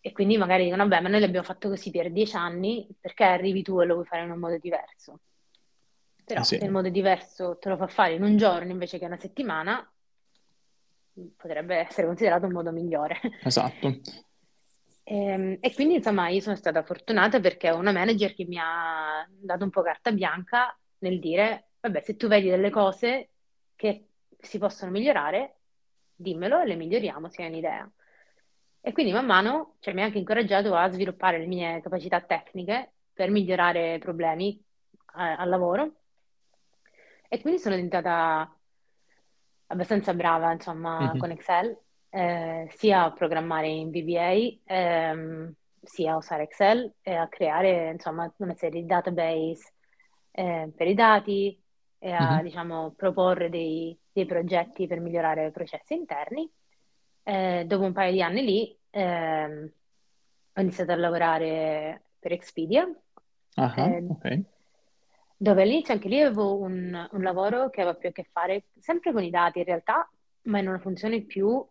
e 0.01 0.13
quindi 0.13 0.37
magari 0.37 0.65
dicono, 0.65 0.87
vabbè, 0.87 1.03
ma 1.03 1.09
noi 1.09 1.19
l'abbiamo 1.19 1.45
fatto 1.45 1.69
così 1.69 1.91
per 1.91 2.13
dieci 2.13 2.37
anni, 2.37 2.87
perché 3.01 3.25
arrivi 3.25 3.63
tu 3.63 3.81
e 3.81 3.87
lo 3.87 3.95
vuoi 3.95 4.07
fare 4.07 4.23
in 4.23 4.31
un 4.31 4.39
modo 4.39 4.57
diverso? 4.59 5.19
Però 6.25 6.41
ah, 6.41 6.45
sì. 6.45 6.57
se 6.57 6.65
il 6.65 6.71
modo 6.71 6.91
diverso 6.91 7.59
te 7.59 7.71
lo 7.71 7.77
fa 7.77 7.89
fare 7.89 8.15
in 8.15 8.23
un 8.23 8.37
giorno 8.37 8.71
invece 8.71 9.01
che 9.01 9.07
una 9.07 9.19
settimana, 9.19 9.85
potrebbe 11.37 11.75
essere 11.75 12.07
considerato 12.07 12.47
un 12.47 12.53
modo 12.53 12.71
migliore. 12.71 13.19
Esatto. 13.43 13.99
E, 15.05 15.17
ehm, 15.17 15.57
e, 15.61 15.75
quindi, 15.75 15.95
insomma, 15.97 16.29
io 16.29 16.41
sono 16.41 16.57
stata 16.57 16.83
fortunata 16.83 17.39
perché 17.39 17.71
ho 17.71 17.77
una 17.77 17.93
manager 17.93 18.35
che 18.35 18.47
mi 18.47 18.59
ha 18.59 19.27
dato 19.29 19.65
un 19.65 19.71
po' 19.71 19.83
carta 19.83 20.11
bianca 20.11 20.77
nel 20.99 21.21
dire, 21.21 21.73
vabbè, 21.81 22.01
se 22.01 22.17
tu 22.17 22.27
vedi 22.27 22.49
delle 22.49 22.71
cose 22.71 23.31
che 23.77 24.09
si 24.39 24.59
possono 24.59 24.91
migliorare, 24.91 25.59
dimmelo 26.15 26.61
e 26.61 26.67
le 26.67 26.77
miglioriamo 26.77 27.29
se 27.29 27.43
hai 27.43 27.49
un'idea. 27.49 27.91
E 28.81 28.93
quindi 28.93 29.13
man 29.13 29.27
mano 29.27 29.77
cioè, 29.81 29.95
mi 29.95 30.03
ha 30.03 30.05
anche 30.05 30.19
incoraggiato 30.19 30.75
a 30.75 30.91
sviluppare 30.91 31.39
le 31.39 31.47
mie 31.47 31.81
capacità 31.81 32.21
tecniche 32.21 32.93
per 33.13 33.31
migliorare 33.31 33.99
problemi 33.99 34.57
eh, 35.17 35.23
al 35.23 35.49
lavoro. 35.49 35.93
E 37.29 37.41
quindi 37.41 37.61
sono 37.61 37.75
diventata 37.75 38.51
abbastanza 39.67 40.15
brava, 40.15 40.53
insomma, 40.53 41.01
mm-hmm. 41.01 41.19
con 41.19 41.31
Excel, 41.31 41.79
eh, 42.14 42.68
sia 42.76 43.04
a 43.04 43.12
programmare 43.12 43.66
in 43.66 43.90
VBA, 43.90 44.61
ehm, 44.66 45.52
sia 45.83 46.12
a 46.12 46.16
usare 46.16 46.44
Excel 46.44 46.94
e 47.02 47.12
a 47.12 47.26
creare, 47.26 47.90
insomma, 47.90 48.33
una 48.37 48.54
serie 48.54 48.80
di 48.80 48.87
database 48.87 49.73
eh, 50.30 50.73
per 50.75 50.87
i 50.87 50.94
dati, 50.94 51.61
e 51.99 52.12
a 52.12 52.35
mm-hmm. 52.35 52.44
diciamo, 52.44 52.94
proporre 52.97 53.50
dei, 53.50 53.99
dei, 54.12 54.26
progetti 54.26 54.87
per 54.87 55.00
migliorare 55.00 55.47
i 55.47 55.50
processi 55.50 55.94
interni. 55.94 56.49
Eh, 57.25 57.64
dopo 57.66 57.83
un 57.83 57.92
paio 57.92 58.12
di 58.12 58.23
anni 58.23 58.44
lì 58.44 58.78
eh, 58.90 59.73
ho 60.52 60.61
iniziato 60.61 60.92
a 60.92 60.97
lavorare 60.97 62.11
per 62.21 62.30
Expedia, 62.30 62.85
uh-huh, 62.85 63.73
eh, 63.76 64.06
okay. 64.09 64.44
dove 65.37 65.62
all'inizio 65.62 65.94
anche 65.94 66.09
lì 66.09 66.21
avevo 66.21 66.59
un, 66.59 67.09
un, 67.11 67.23
lavoro 67.23 67.71
che 67.71 67.80
aveva 67.80 67.97
più 67.97 68.11
a 68.11 68.12
che 68.12 68.28
fare 68.30 68.66
sempre 68.78 69.11
con 69.12 69.25
i 69.25 69.30
dati 69.30 69.59
in 69.59 69.64
realtà, 69.64 70.09
ma 70.42 70.59
in 70.59 70.68
una 70.68 70.78
funzione 70.78 71.23
più 71.23 71.66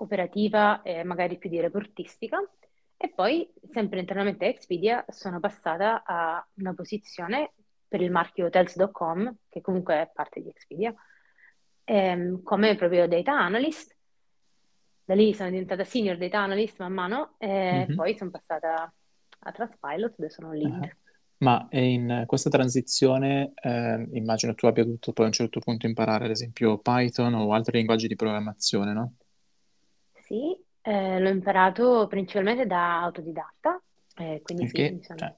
operativa 0.00 0.82
e 0.82 1.04
magari 1.04 1.38
più 1.38 1.48
di 1.48 1.60
reportistica. 1.60 2.38
E 2.96 3.12
poi, 3.14 3.48
sempre 3.70 4.00
internamente 4.00 4.46
a 4.46 4.48
Expedia, 4.48 5.04
sono 5.08 5.38
passata 5.38 6.02
a 6.04 6.44
una 6.54 6.74
posizione 6.74 7.52
per 7.86 8.00
il 8.02 8.10
marchio 8.10 8.46
hotels.com, 8.46 9.36
che 9.48 9.60
comunque 9.60 9.94
è 9.94 10.10
parte 10.12 10.42
di 10.42 10.48
Expedia, 10.48 10.94
ehm, 11.84 12.42
come 12.42 12.74
proprio 12.76 13.06
data 13.06 13.32
analyst. 13.32 13.96
Da 15.04 15.14
lì 15.14 15.32
sono 15.32 15.48
diventata 15.48 15.84
senior 15.84 16.18
data 16.18 16.40
analyst 16.40 16.78
man 16.80 16.92
mano 16.92 17.34
e 17.38 17.86
mm-hmm. 17.86 17.96
poi 17.96 18.16
sono 18.16 18.30
passata 18.30 18.92
a 19.40 19.52
Transpilot 19.52 20.14
dove 20.16 20.28
sono 20.28 20.52
lead. 20.52 20.72
Uh-huh. 20.72 20.90
Ma 21.38 21.66
in 21.70 22.24
questa 22.26 22.50
transizione 22.50 23.52
eh, 23.62 24.08
immagino 24.12 24.54
tu 24.54 24.66
abbia 24.66 24.84
dovuto 24.84 25.12
poi 25.12 25.24
a 25.24 25.28
un 25.28 25.34
certo 25.34 25.60
punto 25.60 25.86
imparare 25.86 26.24
ad 26.24 26.30
esempio 26.30 26.78
Python 26.78 27.32
o 27.34 27.52
altri 27.52 27.78
linguaggi 27.78 28.08
di 28.08 28.16
programmazione, 28.16 28.92
no? 28.92 29.12
Sì, 30.28 30.54
eh, 30.82 31.18
l'ho 31.18 31.30
imparato 31.30 32.06
principalmente 32.06 32.66
da 32.66 33.00
autodidatta, 33.00 33.80
eh, 34.18 34.42
quindi 34.42 34.64
Perché, 34.64 34.98
sì, 34.98 35.04
sono... 35.04 35.18
cioè, 35.18 35.34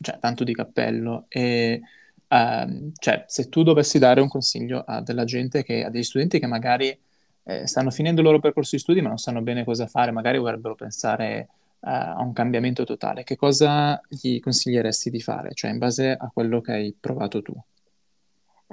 cioè, 0.00 0.18
tanto 0.18 0.42
di 0.42 0.52
cappello. 0.52 1.26
E, 1.28 1.80
uh, 2.26 2.90
cioè, 2.98 3.24
se 3.28 3.48
tu 3.48 3.62
dovessi 3.62 4.00
dare 4.00 4.20
un 4.20 4.26
consiglio 4.26 4.82
a 4.84 5.00
della 5.00 5.22
gente 5.22 5.62
che, 5.62 5.84
a 5.84 5.90
degli 5.90 6.02
studenti 6.02 6.40
che 6.40 6.48
magari 6.48 6.98
eh, 7.44 7.66
stanno 7.68 7.90
finendo 7.90 8.20
il 8.20 8.26
loro 8.26 8.40
percorso 8.40 8.74
di 8.74 8.82
studi 8.82 9.00
ma 9.00 9.08
non 9.08 9.18
sanno 9.18 9.42
bene 9.42 9.62
cosa 9.62 9.86
fare, 9.86 10.10
magari 10.10 10.38
vorrebbero 10.38 10.74
pensare 10.74 11.48
uh, 11.78 11.88
a 11.88 12.20
un 12.20 12.32
cambiamento 12.32 12.82
totale, 12.82 13.22
che 13.22 13.36
cosa 13.36 14.00
gli 14.08 14.40
consiglieresti 14.40 15.08
di 15.08 15.20
fare? 15.20 15.54
Cioè, 15.54 15.70
in 15.70 15.78
base 15.78 16.10
a 16.10 16.28
quello 16.34 16.60
che 16.60 16.72
hai 16.72 16.96
provato 16.98 17.42
tu? 17.42 17.54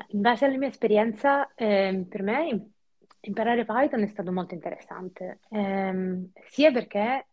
In 0.07 0.21
base 0.21 0.45
alla 0.45 0.57
mia 0.57 0.69
esperienza, 0.69 1.53
eh, 1.53 2.05
per 2.09 2.23
me 2.23 2.71
imparare 3.21 3.65
Python 3.65 4.01
è 4.01 4.07
stato 4.07 4.31
molto 4.31 4.53
interessante, 4.53 5.39
eh, 5.49 6.29
sia 6.47 6.71
perché 6.71 7.27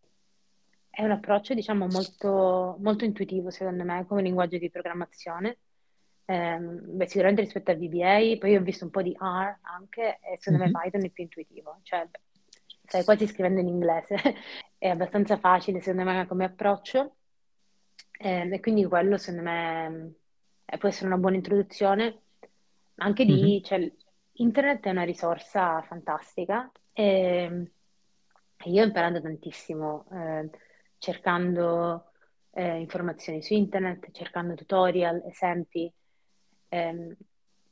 è 0.89 1.03
un 1.03 1.11
approccio, 1.11 1.53
diciamo, 1.53 1.87
molto, 1.87 2.77
molto 2.79 3.05
intuitivo, 3.05 3.51
secondo 3.51 3.83
me, 3.83 4.05
come 4.07 4.21
linguaggio 4.21 4.57
di 4.57 4.69
programmazione. 4.69 5.57
Eh, 6.25 6.57
beh, 6.59 7.07
sicuramente 7.07 7.43
rispetto 7.43 7.71
a 7.71 7.75
VBA, 7.75 8.37
poi 8.39 8.55
ho 8.55 8.61
visto 8.61 8.83
un 8.83 8.91
po' 8.91 9.01
di 9.01 9.15
R 9.17 9.57
anche, 9.61 10.19
e 10.21 10.37
secondo 10.39 10.63
mm-hmm. 10.65 10.73
me 10.73 10.81
Python 10.81 11.05
è 11.05 11.09
più 11.09 11.23
intuitivo, 11.23 11.79
cioè 11.83 12.07
stai 12.83 13.03
quasi 13.03 13.27
scrivendo 13.27 13.59
in 13.59 13.67
inglese, 13.67 14.15
è 14.77 14.87
abbastanza 14.89 15.37
facile, 15.37 15.79
secondo 15.81 16.09
me, 16.09 16.25
come 16.25 16.45
approccio, 16.45 17.15
eh, 18.19 18.49
e 18.51 18.59
quindi 18.59 18.83
quello, 18.85 19.17
secondo 19.17 19.43
me, 19.43 20.13
eh, 20.65 20.77
può 20.77 20.89
essere 20.89 21.07
una 21.07 21.17
buona 21.17 21.35
introduzione. 21.35 22.21
Anche 22.95 23.25
di, 23.25 23.41
mm-hmm. 23.41 23.63
cioè, 23.63 23.91
internet 24.37 24.85
è 24.85 24.89
una 24.89 25.03
risorsa 25.03 25.81
fantastica 25.83 26.71
e 26.93 27.71
io 28.63 28.81
ho 28.81 28.85
imparato 28.85 29.21
tantissimo. 29.21 30.05
Eh, 30.11 30.49
cercando 30.97 32.11
eh, 32.51 32.79
informazioni 32.79 33.41
su 33.41 33.53
internet, 33.53 34.11
cercando 34.11 34.55
tutorial, 34.55 35.23
esempi. 35.27 35.91
Ehm, 36.69 37.15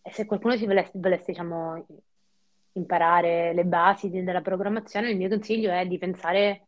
e 0.02 0.12
se 0.12 0.26
qualcuno 0.26 0.56
si 0.56 0.66
volesse, 0.66 0.92
volesse 0.94 1.32
diciamo, 1.32 1.86
imparare 2.74 3.54
le 3.54 3.66
basi 3.66 4.10
della 4.10 4.42
programmazione, 4.42 5.10
il 5.10 5.18
mio 5.18 5.30
consiglio 5.30 5.72
è 5.72 5.86
di 5.88 5.98
pensare 5.98 6.68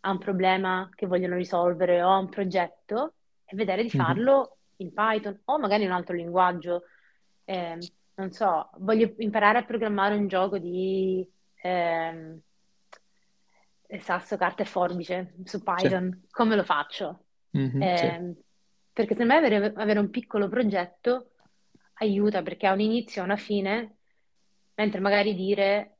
a 0.00 0.10
un 0.10 0.18
problema 0.18 0.88
che 0.94 1.06
vogliono 1.06 1.36
risolvere 1.36 2.02
o 2.02 2.10
a 2.10 2.18
un 2.18 2.28
progetto 2.28 3.14
e 3.44 3.56
vedere 3.56 3.82
di 3.82 3.90
mhm. 3.92 4.04
farlo 4.04 4.36
mm-hmm. 4.36 4.88
in 4.88 4.92
Python 4.92 5.40
o 5.44 5.58
magari 5.58 5.84
in 5.84 5.88
un 5.88 5.94
altro 5.94 6.14
linguaggio. 6.14 6.82
Eh, 7.44 7.78
non 8.16 8.30
so, 8.30 8.70
voglio 8.78 9.12
imparare 9.18 9.58
a 9.58 9.64
programmare 9.64 10.14
un 10.16 10.28
gioco 10.28 10.58
di... 10.58 11.26
Eh, 11.62 12.40
sasso, 14.00 14.36
carta 14.36 14.62
e 14.62 14.66
forbice 14.66 15.34
su 15.44 15.62
Python, 15.62 16.10
sì. 16.22 16.28
come 16.30 16.56
lo 16.56 16.64
faccio? 16.64 17.24
Mm-hmm, 17.56 17.82
eh, 17.82 17.96
sì. 17.96 18.42
Perché 18.92 19.14
secondo 19.14 19.32
me 19.32 19.38
avere, 19.38 19.72
avere, 19.76 19.98
un 19.98 20.10
piccolo 20.10 20.48
progetto 20.48 21.30
aiuta 21.94 22.42
perché 22.42 22.66
ha 22.66 22.72
un 22.72 22.80
inizio 22.80 23.22
e 23.22 23.24
una 23.24 23.36
fine, 23.36 23.96
mentre 24.74 25.00
magari 25.00 25.34
dire 25.34 25.96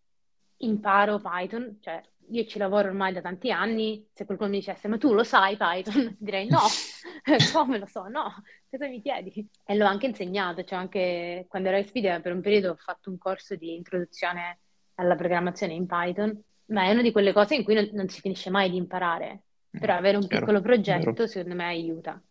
imparo 0.59 1.21
Python, 1.21 1.79
cioè 1.81 2.03
io 2.31 2.45
ci 2.47 2.59
lavoro 2.59 2.89
ormai 2.89 3.13
da 3.13 3.21
tanti 3.21 3.51
anni, 3.51 4.07
se 4.13 4.25
qualcuno 4.25 4.51
mi 4.51 4.59
dicesse 4.59 4.89
ma 4.89 4.99
tu 4.99 5.13
lo 5.13 5.25
sai 5.25 5.57
Python, 5.57 6.17
direi 6.19 6.47
no, 6.49 6.61
come 7.53 7.79
lo 7.79 7.87
so, 7.87 8.09
no, 8.09 8.43
cosa 8.69 8.87
mi 8.87 9.01
chiedi? 9.01 9.49
E 9.65 9.75
l'ho 9.75 9.87
anche 9.87 10.07
insegnato, 10.07 10.65
cioè 10.65 10.79
anche 10.79 11.47
quando 11.49 11.69
ero 11.69 11.77
a 11.79 11.81
Expedia 11.81 12.21
per 12.21 12.33
un 12.33 12.41
periodo 12.41 12.71
ho 12.71 12.77
fatto 12.77 13.11
un 13.11 13.19
corso 13.19 13.57
di 13.57 13.75
introduzione 13.75 14.59
alla 14.97 15.17
programmazione 15.17 15.73
in 15.75 15.87
Python 15.87 16.43
ma 16.67 16.85
è 16.85 16.91
una 16.93 17.03
di 17.03 17.13
quelle 17.13 17.33
cose 17.33 17.57
in 17.57 17.65
cui 17.65 17.75
non, 17.75 17.89
non 17.93 18.09
si 18.09 18.21
finisce 18.21 18.51
mai 18.51 18.71
di 18.71 18.77
imparare. 18.77 19.43
Mm, 19.77 19.81
Però 19.81 19.95
avere 19.95 20.17
un 20.17 20.27
Chiaro, 20.27 20.47
piccolo 20.47 20.61
progetto, 20.63 21.13
vero. 21.13 21.27
secondo 21.27 21.55
me, 21.55 21.65
aiuta. 21.65 22.23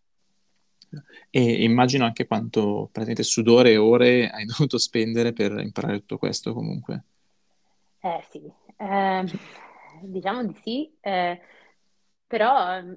E 1.30 1.64
immagino 1.64 2.04
anche 2.04 2.26
quanto 2.26 2.88
praticamente 2.92 3.22
sudore 3.22 3.72
e 3.72 3.76
ore 3.76 4.30
hai 4.30 4.44
dovuto 4.46 4.78
spendere 4.78 5.32
per 5.32 5.52
imparare 5.58 6.00
tutto 6.00 6.18
questo 6.18 6.52
comunque. 6.52 7.04
Eh 8.00 8.24
sì, 8.30 8.42
eh, 8.76 9.24
diciamo 10.10 10.44
di 10.44 10.54
sì, 10.62 10.96
eh, 11.00 11.40
però 12.26 12.76
ehm, 12.76 12.96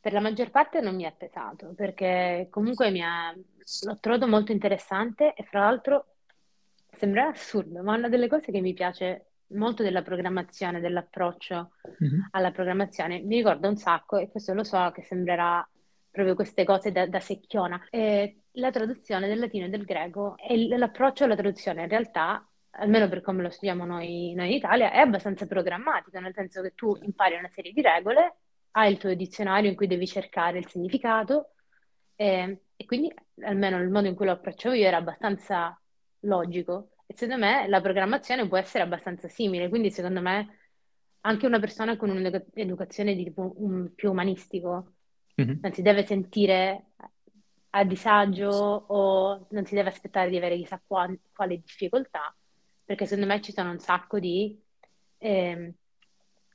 per 0.00 0.12
la 0.12 0.20
maggior 0.20 0.50
parte 0.50 0.80
non 0.80 0.96
mi 0.96 1.04
è 1.04 1.14
pesato, 1.16 1.74
perché 1.74 2.48
comunque 2.50 2.90
mi 2.90 3.02
ha, 3.02 3.32
l'ho 3.32 3.98
trovato 4.00 4.26
molto 4.26 4.52
interessante 4.52 5.34
e 5.34 5.44
fra 5.44 5.60
l'altro 5.60 6.06
sembra 6.90 7.28
assurdo, 7.28 7.82
ma 7.82 7.96
una 7.96 8.08
delle 8.08 8.28
cose 8.28 8.52
che 8.52 8.60
mi 8.60 8.74
piace 8.74 9.26
molto 9.52 9.82
della 9.82 10.02
programmazione, 10.02 10.80
dell'approccio 10.80 11.72
mm-hmm. 12.02 12.20
alla 12.30 12.50
programmazione, 12.50 13.20
mi 13.20 13.36
ricorda 13.36 13.68
un 13.68 13.76
sacco, 13.76 14.16
e 14.16 14.28
questo 14.28 14.54
lo 14.54 14.64
so 14.64 14.90
che 14.92 15.02
sembrerà 15.02 15.66
proprio 16.10 16.34
queste 16.34 16.64
cose 16.64 16.92
da, 16.92 17.06
da 17.06 17.20
secchiona. 17.20 17.86
E 17.90 18.42
la 18.56 18.70
traduzione 18.70 19.28
del 19.28 19.38
latino 19.38 19.66
e 19.66 19.68
del 19.68 19.84
greco 19.84 20.36
e 20.36 20.68
l'approccio 20.76 21.24
alla 21.24 21.36
traduzione 21.36 21.82
in 21.82 21.88
realtà 21.88 22.46
almeno 22.72 23.08
per 23.08 23.20
come 23.20 23.42
lo 23.42 23.50
studiamo 23.50 23.84
noi, 23.84 24.34
noi 24.34 24.50
in 24.50 24.56
Italia, 24.56 24.90
è 24.92 24.98
abbastanza 24.98 25.46
programmatico, 25.46 26.18
nel 26.20 26.34
senso 26.34 26.62
che 26.62 26.74
tu 26.74 26.96
impari 27.02 27.36
una 27.36 27.48
serie 27.48 27.72
di 27.72 27.82
regole, 27.82 28.36
hai 28.72 28.92
il 28.92 28.98
tuo 28.98 29.14
dizionario 29.14 29.70
in 29.70 29.76
cui 29.76 29.86
devi 29.86 30.06
cercare 30.06 30.58
il 30.58 30.68
significato 30.68 31.52
e, 32.16 32.62
e 32.76 32.84
quindi 32.84 33.12
almeno 33.42 33.78
il 33.80 33.90
modo 33.90 34.08
in 34.08 34.14
cui 34.14 34.26
lo 34.26 34.32
approccio 34.32 34.72
io 34.72 34.86
era 34.86 34.98
abbastanza 34.98 35.78
logico. 36.20 36.92
E 37.06 37.14
secondo 37.14 37.44
me 37.44 37.68
la 37.68 37.80
programmazione 37.80 38.48
può 38.48 38.56
essere 38.56 38.84
abbastanza 38.84 39.28
simile, 39.28 39.68
quindi 39.68 39.90
secondo 39.90 40.20
me 40.20 40.58
anche 41.24 41.46
una 41.46 41.58
persona 41.58 41.96
con 41.96 42.10
un'educazione 42.10 43.14
di 43.14 43.24
tipo 43.24 43.52
un, 43.56 43.94
più 43.94 44.10
umanistico 44.10 44.94
mm-hmm. 45.40 45.58
non 45.60 45.72
si 45.72 45.82
deve 45.82 46.04
sentire 46.04 46.86
a 47.70 47.84
disagio 47.84 48.48
o 48.48 49.46
non 49.50 49.64
si 49.64 49.74
deve 49.74 49.88
aspettare 49.88 50.30
di 50.30 50.36
avere 50.36 50.56
chissà 50.56 50.82
quale, 50.84 51.20
quale 51.32 51.58
difficoltà, 51.58 52.34
perché 52.92 53.06
secondo 53.06 53.26
me 53.26 53.40
ci 53.40 53.52
sono 53.52 53.70
un 53.70 53.78
sacco 53.78 54.18
di 54.18 54.54
eh, 55.16 55.72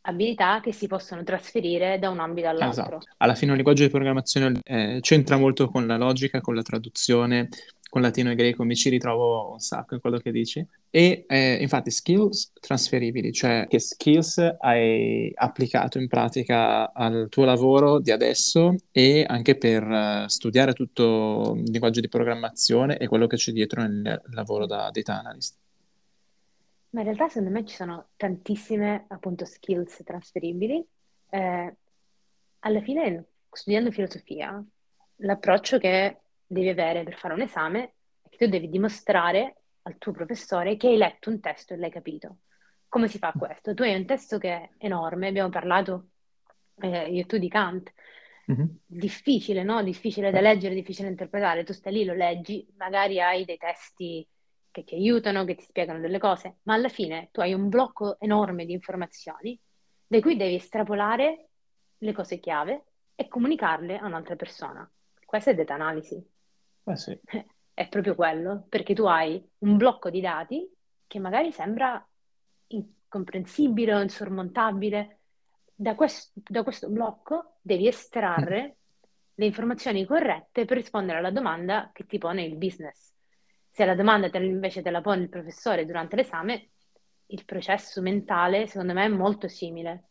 abilità 0.01 0.59
che 0.61 0.71
si 0.71 0.85
possono 0.85 1.23
trasferire 1.23 1.97
da 1.97 2.11
un 2.11 2.19
ambito 2.19 2.47
all'altro. 2.47 2.83
Esatto. 2.83 2.99
Alla 3.17 3.33
fine 3.33 3.49
un 3.49 3.55
linguaggio 3.55 3.83
di 3.83 3.89
programmazione 3.89 4.59
eh, 4.63 4.99
c'entra 5.01 5.37
molto 5.37 5.67
con 5.67 5.87
la 5.87 5.97
logica, 5.97 6.39
con 6.39 6.53
la 6.53 6.61
traduzione, 6.61 7.49
con 7.89 8.03
latino 8.03 8.29
e 8.29 8.35
greco, 8.35 8.63
mi 8.63 8.75
ci 8.75 8.89
ritrovo 8.89 9.51
un 9.51 9.57
sacco 9.57 9.95
in 9.95 9.99
quello 9.99 10.19
che 10.19 10.31
dici. 10.31 10.63
E 10.91 11.25
eh, 11.27 11.57
infatti 11.59 11.89
skills 11.89 12.53
trasferibili, 12.59 13.33
cioè 13.33 13.65
che 13.67 13.79
skills 13.79 14.57
hai 14.59 15.31
applicato 15.33 15.97
in 15.97 16.07
pratica 16.07 16.93
al 16.93 17.29
tuo 17.29 17.45
lavoro 17.45 17.99
di 17.99 18.11
adesso 18.11 18.75
e 18.91 19.25
anche 19.27 19.57
per 19.57 19.83
uh, 19.83 20.27
studiare 20.27 20.73
tutto 20.73 21.55
il 21.57 21.71
linguaggio 21.71 21.99
di 21.99 22.09
programmazione 22.09 22.99
e 22.99 23.07
quello 23.07 23.25
che 23.25 23.37
c'è 23.37 23.51
dietro 23.51 23.81
nel 23.81 24.21
lavoro 24.29 24.67
da 24.67 24.91
data 24.91 25.19
analyst. 25.19 25.55
Ma 26.97 27.03
in 27.03 27.09
realtà 27.09 27.27
secondo 27.27 27.51
me 27.51 27.63
ci 27.63 27.75
sono 27.75 28.09
tantissime 28.15 29.05
appunto 29.09 29.45
skills 29.45 30.01
trasferibili. 30.03 30.83
Eh, 31.29 31.75
alla 32.57 32.81
fine, 32.81 33.25
studiando 33.51 33.91
filosofia, 33.91 34.65
l'approccio 35.17 35.77
che 35.77 36.21
devi 36.47 36.69
avere 36.69 37.03
per 37.03 37.15
fare 37.15 37.35
un 37.35 37.41
esame 37.41 37.93
è 38.23 38.29
che 38.29 38.37
tu 38.37 38.47
devi 38.47 38.67
dimostrare 38.67 39.57
al 39.83 39.99
tuo 39.99 40.11
professore 40.11 40.75
che 40.75 40.87
hai 40.87 40.97
letto 40.97 41.29
un 41.29 41.39
testo 41.39 41.75
e 41.75 41.77
l'hai 41.77 41.91
capito. 41.91 42.37
Come 42.87 43.07
si 43.07 43.19
fa 43.19 43.31
questo? 43.31 43.75
Tu 43.75 43.83
hai 43.83 43.93
un 43.93 44.07
testo 44.07 44.39
che 44.39 44.51
è 44.51 44.69
enorme, 44.79 45.27
abbiamo 45.27 45.49
parlato 45.49 46.07
eh, 46.81 47.11
io 47.11 47.21
e 47.21 47.25
tu 47.27 47.37
di 47.37 47.47
Kant, 47.47 47.93
mm-hmm. 48.51 48.65
difficile, 48.87 49.61
no? 49.61 49.83
Difficile 49.83 50.31
da 50.31 50.41
leggere, 50.41 50.73
difficile 50.73 51.05
da 51.05 51.11
interpretare. 51.11 51.63
Tu 51.63 51.73
stai 51.73 51.93
lì, 51.93 52.05
lo 52.05 52.15
leggi, 52.15 52.67
magari 52.75 53.21
hai 53.21 53.45
dei 53.45 53.57
testi 53.57 54.27
che 54.77 54.83
ti 54.83 54.95
aiutano, 54.95 55.43
che 55.43 55.55
ti 55.55 55.63
spiegano 55.63 55.99
delle 55.99 56.19
cose, 56.19 56.57
ma 56.63 56.75
alla 56.75 56.89
fine 56.89 57.29
tu 57.31 57.39
hai 57.39 57.53
un 57.53 57.67
blocco 57.67 58.19
enorme 58.19 58.65
di 58.65 58.73
informazioni 58.73 59.59
da 60.05 60.19
cui 60.19 60.37
devi 60.37 60.55
estrapolare 60.55 61.47
le 61.97 62.13
cose 62.13 62.39
chiave 62.39 62.83
e 63.15 63.27
comunicarle 63.27 63.97
a 63.97 64.05
un'altra 64.05 64.35
persona. 64.35 64.87
Questa 65.25 65.49
è 65.49 65.55
data 65.55 65.73
analisi. 65.73 66.23
Eh 66.83 66.95
sì. 66.95 67.19
È 67.77 67.87
proprio 67.89 68.15
quello, 68.15 68.65
perché 68.69 68.95
tu 68.95 69.05
hai 69.05 69.43
un 69.59 69.77
blocco 69.77 70.09
di 70.09 70.19
dati 70.19 70.67
che 71.05 71.19
magari 71.19 71.51
sembra 71.51 72.03
incomprensibile 72.67 73.93
o 73.93 74.01
insormontabile. 74.01 75.19
Da, 75.75 75.93
quest- 75.93 76.31
da 76.33 76.63
questo 76.63 76.89
blocco 76.89 77.57
devi 77.61 77.87
estrarre 77.87 78.63
mm. 78.63 79.09
le 79.35 79.45
informazioni 79.45 80.05
corrette 80.05 80.65
per 80.65 80.77
rispondere 80.77 81.19
alla 81.19 81.29
domanda 81.29 81.91
che 81.93 82.07
ti 82.07 82.17
pone 82.17 82.43
il 82.45 82.55
business. 82.55 83.13
Se 83.77 83.85
la 83.85 83.93
domanda 83.93 84.27
te, 84.31 84.39
invece 84.39 84.81
te 84.81 84.89
la 84.89 85.01
pone 85.01 85.21
il 85.21 85.29
professore 85.29 85.85
durante 85.85 86.15
l'esame, 86.15 86.69
il 87.27 87.45
processo 87.45 88.01
mentale 88.01 88.65
secondo 88.65 88.91
me 88.93 89.05
è 89.05 89.07
molto 89.07 89.47
simile. 89.47 90.05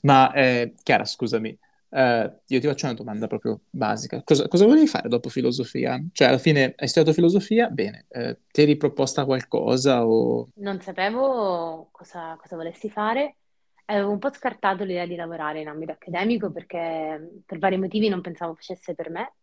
Ma 0.00 0.32
eh, 0.32 0.74
Chiara, 0.82 1.04
scusami, 1.04 1.56
eh, 1.90 2.40
io 2.44 2.60
ti 2.60 2.66
faccio 2.66 2.86
una 2.86 2.94
domanda 2.96 3.28
proprio 3.28 3.60
basica. 3.70 4.20
Cosa, 4.24 4.48
cosa, 4.48 4.66
volevi 4.66 4.88
fare 4.88 5.08
dopo 5.08 5.28
filosofia? 5.28 6.02
Cioè, 6.10 6.26
alla 6.26 6.38
fine 6.38 6.74
hai 6.76 6.88
studiato 6.88 7.14
filosofia? 7.14 7.68
Bene, 7.68 8.06
eh, 8.08 8.40
ti 8.50 8.62
eri 8.62 8.76
proposta 8.76 9.24
qualcosa 9.26 10.04
o... 10.04 10.48
Non 10.54 10.80
sapevo 10.80 11.88
cosa, 11.92 12.36
cosa 12.36 12.56
volessi 12.56 12.90
fare. 12.90 13.36
Avevo 13.84 14.10
un 14.10 14.18
po' 14.18 14.32
scartato 14.32 14.82
l'idea 14.82 15.06
di 15.06 15.14
lavorare 15.14 15.60
in 15.60 15.68
ambito 15.68 15.92
accademico 15.92 16.50
perché 16.50 17.42
per 17.46 17.60
vari 17.60 17.78
motivi 17.78 18.08
non 18.08 18.22
pensavo 18.22 18.56
facesse 18.56 18.96
per 18.96 19.08
me 19.08 19.34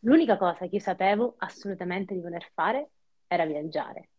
L'unica 0.00 0.36
cosa 0.36 0.66
che 0.66 0.76
io 0.76 0.80
sapevo 0.80 1.34
assolutamente 1.38 2.14
di 2.14 2.20
voler 2.20 2.50
fare 2.54 2.90
era 3.26 3.44
viaggiare. 3.44 4.10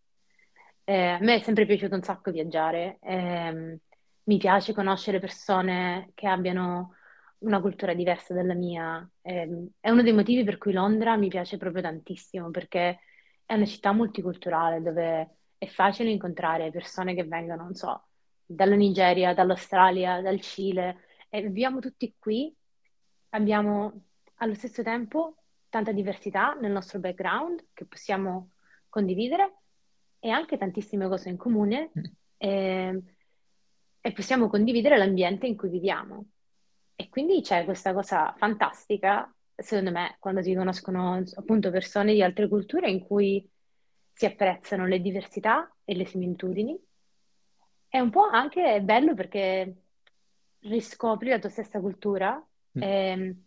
Eh, 0.83 1.07
a 1.07 1.19
me 1.19 1.35
è 1.35 1.39
sempre 1.39 1.65
piaciuto 1.65 1.95
un 1.95 2.03
sacco 2.03 2.31
viaggiare, 2.31 2.97
eh, 3.01 3.79
mi 4.23 4.37
piace 4.37 4.73
conoscere 4.73 5.19
persone 5.19 6.11
che 6.13 6.27
abbiano 6.27 6.95
una 7.39 7.59
cultura 7.61 7.93
diversa 7.93 8.33
dalla 8.33 8.53
mia. 8.53 9.09
Eh, 9.21 9.69
è 9.79 9.89
uno 9.89 10.03
dei 10.03 10.13
motivi 10.13 10.43
per 10.43 10.57
cui 10.57 10.73
Londra 10.73 11.15
mi 11.17 11.27
piace 11.29 11.57
proprio 11.57 11.81
tantissimo, 11.81 12.51
perché 12.51 12.99
è 13.45 13.53
una 13.55 13.65
città 13.65 13.91
multiculturale 13.91 14.81
dove 14.81 15.37
è 15.57 15.67
facile 15.67 16.09
incontrare 16.09 16.71
persone 16.71 17.15
che 17.15 17.23
vengono, 17.23 17.63
non 17.63 17.73
so, 17.75 18.07
dalla 18.45 18.75
Nigeria, 18.75 19.33
dall'Australia, 19.33 20.21
dal 20.21 20.39
Cile, 20.41 21.05
e 21.29 21.41
viviamo 21.41 21.79
tutti 21.79 22.13
qui, 22.19 22.53
abbiamo 23.29 24.03
allo 24.35 24.53
stesso 24.53 24.83
tempo 24.83 25.40
tanta 25.71 25.93
diversità 25.93 26.53
nel 26.53 26.71
nostro 26.71 26.99
background 26.99 27.69
che 27.73 27.85
possiamo 27.85 28.51
condividere 28.89 29.55
e 30.19 30.29
anche 30.29 30.57
tantissime 30.57 31.07
cose 31.07 31.29
in 31.29 31.37
comune 31.37 31.91
mm. 31.97 32.03
e, 32.37 32.49
ehm, 32.49 33.03
e 34.01 34.11
possiamo 34.11 34.49
condividere 34.49 34.97
l'ambiente 34.97 35.47
in 35.47 35.55
cui 35.55 35.69
viviamo. 35.69 36.25
E 36.95 37.07
quindi 37.09 37.41
c'è 37.41 37.63
questa 37.63 37.93
cosa 37.93 38.33
fantastica, 38.37 39.33
secondo 39.55 39.91
me, 39.91 40.17
quando 40.19 40.43
si 40.43 40.53
conoscono 40.53 41.23
appunto 41.35 41.71
persone 41.71 42.13
di 42.13 42.21
altre 42.21 42.49
culture 42.49 42.89
in 42.89 42.99
cui 42.99 43.49
si 44.11 44.25
apprezzano 44.25 44.85
le 44.85 44.99
diversità 44.99 45.73
e 45.85 45.95
le 45.95 46.05
similitudini. 46.05 46.77
È 47.87 47.97
un 47.97 48.09
po' 48.09 48.27
anche 48.27 48.81
bello 48.81 49.13
perché 49.13 49.83
riscopri 50.59 51.29
la 51.29 51.39
tua 51.39 51.49
stessa 51.49 51.79
cultura. 51.79 52.35
Mm. 52.77 52.81
E, 52.81 52.87
ehm, 52.87 53.45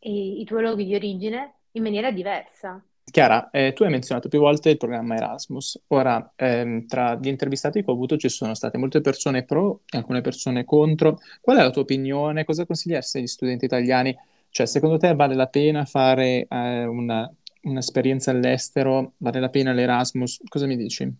i, 0.00 0.40
i 0.40 0.44
tuoi 0.44 0.62
luoghi 0.62 0.84
di 0.84 0.94
origine 0.94 1.54
in 1.72 1.82
maniera 1.82 2.10
diversa. 2.10 2.82
Chiara, 3.10 3.50
eh, 3.50 3.72
tu 3.72 3.82
hai 3.82 3.90
menzionato 3.90 4.28
più 4.28 4.38
volte 4.38 4.70
il 4.70 4.76
programma 4.76 5.16
Erasmus. 5.16 5.82
Ora, 5.88 6.32
ehm, 6.36 6.86
tra 6.86 7.16
gli 7.16 7.26
intervistati 7.26 7.82
che 7.82 7.90
ho 7.90 7.94
avuto 7.94 8.16
ci 8.16 8.28
sono 8.28 8.54
state 8.54 8.78
molte 8.78 9.00
persone 9.00 9.44
pro 9.44 9.82
e 9.90 9.98
alcune 9.98 10.20
persone 10.20 10.64
contro. 10.64 11.18
Qual 11.40 11.56
è 11.58 11.62
la 11.62 11.70
tua 11.70 11.82
opinione? 11.82 12.44
Cosa 12.44 12.64
consiglieresti 12.66 13.18
agli 13.18 13.26
studenti 13.26 13.64
italiani? 13.64 14.16
Cioè, 14.48 14.66
secondo 14.66 14.96
te 14.96 15.14
vale 15.14 15.34
la 15.34 15.48
pena 15.48 15.84
fare 15.84 16.46
eh, 16.48 16.84
una, 16.84 17.28
un'esperienza 17.62 18.30
all'estero? 18.30 19.14
Vale 19.18 19.40
la 19.40 19.48
pena 19.50 19.72
l'Erasmus? 19.72 20.40
Cosa 20.48 20.66
mi 20.66 20.76
dici? 20.76 21.12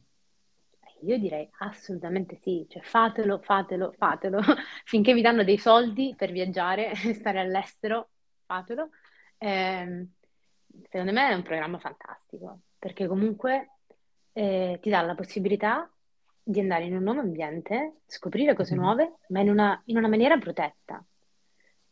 Io 1.02 1.18
direi 1.18 1.48
assolutamente 1.58 2.38
sì, 2.42 2.66
cioè 2.68 2.82
fatelo, 2.82 3.38
fatelo, 3.38 3.92
fatelo, 3.96 4.40
finché 4.84 5.14
vi 5.14 5.22
danno 5.22 5.44
dei 5.44 5.56
soldi 5.58 6.14
per 6.16 6.30
viaggiare 6.30 6.92
e 6.92 7.14
stare 7.14 7.40
all'estero, 7.40 8.10
fatelo. 8.50 8.90
Eh, 9.38 10.06
secondo 10.90 11.12
me 11.12 11.28
è 11.28 11.34
un 11.34 11.42
programma 11.42 11.78
fantastico, 11.78 12.62
perché 12.78 13.06
comunque 13.06 13.76
eh, 14.32 14.78
ti 14.82 14.90
dà 14.90 15.02
la 15.02 15.14
possibilità 15.14 15.88
di 16.42 16.58
andare 16.58 16.84
in 16.84 16.96
un 16.96 17.04
nuovo 17.04 17.20
ambiente, 17.20 18.00
scoprire 18.06 18.54
cose 18.54 18.74
mm-hmm. 18.74 18.82
nuove, 18.82 19.14
ma 19.28 19.40
in 19.40 19.50
una, 19.50 19.80
in 19.86 19.96
una, 19.96 20.08
maniera 20.08 20.36
protetta. 20.38 21.04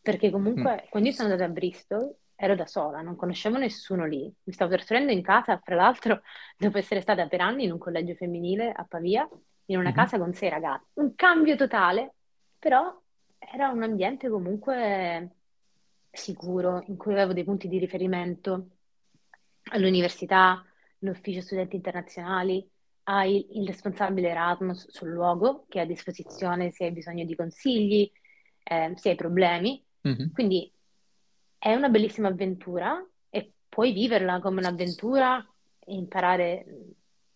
Perché 0.00 0.30
comunque 0.30 0.82
mm. 0.86 0.88
quando 0.90 1.08
io 1.08 1.14
sono 1.14 1.30
andata 1.30 1.48
a 1.48 1.52
Bristol 1.52 2.12
ero 2.34 2.54
da 2.54 2.66
sola, 2.66 3.02
non 3.02 3.14
conoscevo 3.14 3.56
nessuno 3.56 4.04
lì. 4.04 4.32
Mi 4.44 4.52
stavo 4.52 4.72
trasferendo 4.72 5.12
in 5.12 5.22
casa, 5.22 5.60
fra 5.62 5.76
l'altro, 5.76 6.22
dopo 6.58 6.78
essere 6.78 7.00
stata 7.00 7.28
per 7.28 7.40
anni 7.40 7.64
in 7.64 7.72
un 7.72 7.78
collegio 7.78 8.14
femminile 8.14 8.72
a 8.72 8.84
Pavia, 8.84 9.28
in 9.66 9.76
una 9.76 9.88
mm-hmm. 9.88 9.96
casa 9.96 10.18
con 10.18 10.32
sei 10.34 10.48
ragazzi. 10.48 10.86
Un 10.94 11.14
cambio 11.14 11.54
totale, 11.54 12.14
però 12.58 13.00
era 13.38 13.68
un 13.68 13.82
ambiente 13.84 14.28
comunque 14.28 15.37
sicuro, 16.18 16.82
in 16.86 16.96
cui 16.96 17.12
avevo 17.12 17.32
dei 17.32 17.44
punti 17.44 17.68
di 17.68 17.78
riferimento 17.78 18.68
all'università, 19.70 20.64
l'ufficio 20.98 21.40
studenti 21.40 21.76
internazionali, 21.76 22.68
hai 23.04 23.58
il 23.58 23.66
responsabile 23.66 24.28
Erasmus 24.28 24.90
sul 24.90 25.08
luogo 25.08 25.64
che 25.68 25.78
è 25.78 25.82
a 25.82 25.86
disposizione 25.86 26.70
se 26.70 26.84
hai 26.84 26.92
bisogno 26.92 27.24
di 27.24 27.34
consigli, 27.34 28.10
eh, 28.62 28.92
se 28.96 29.10
hai 29.10 29.14
problemi. 29.14 29.82
Mm-hmm. 30.06 30.32
Quindi 30.32 30.70
è 31.56 31.74
una 31.74 31.88
bellissima 31.88 32.28
avventura 32.28 33.02
e 33.30 33.52
puoi 33.68 33.92
viverla 33.92 34.40
come 34.40 34.60
un'avventura 34.60 35.44
e 35.78 35.94
imparare 35.94 36.66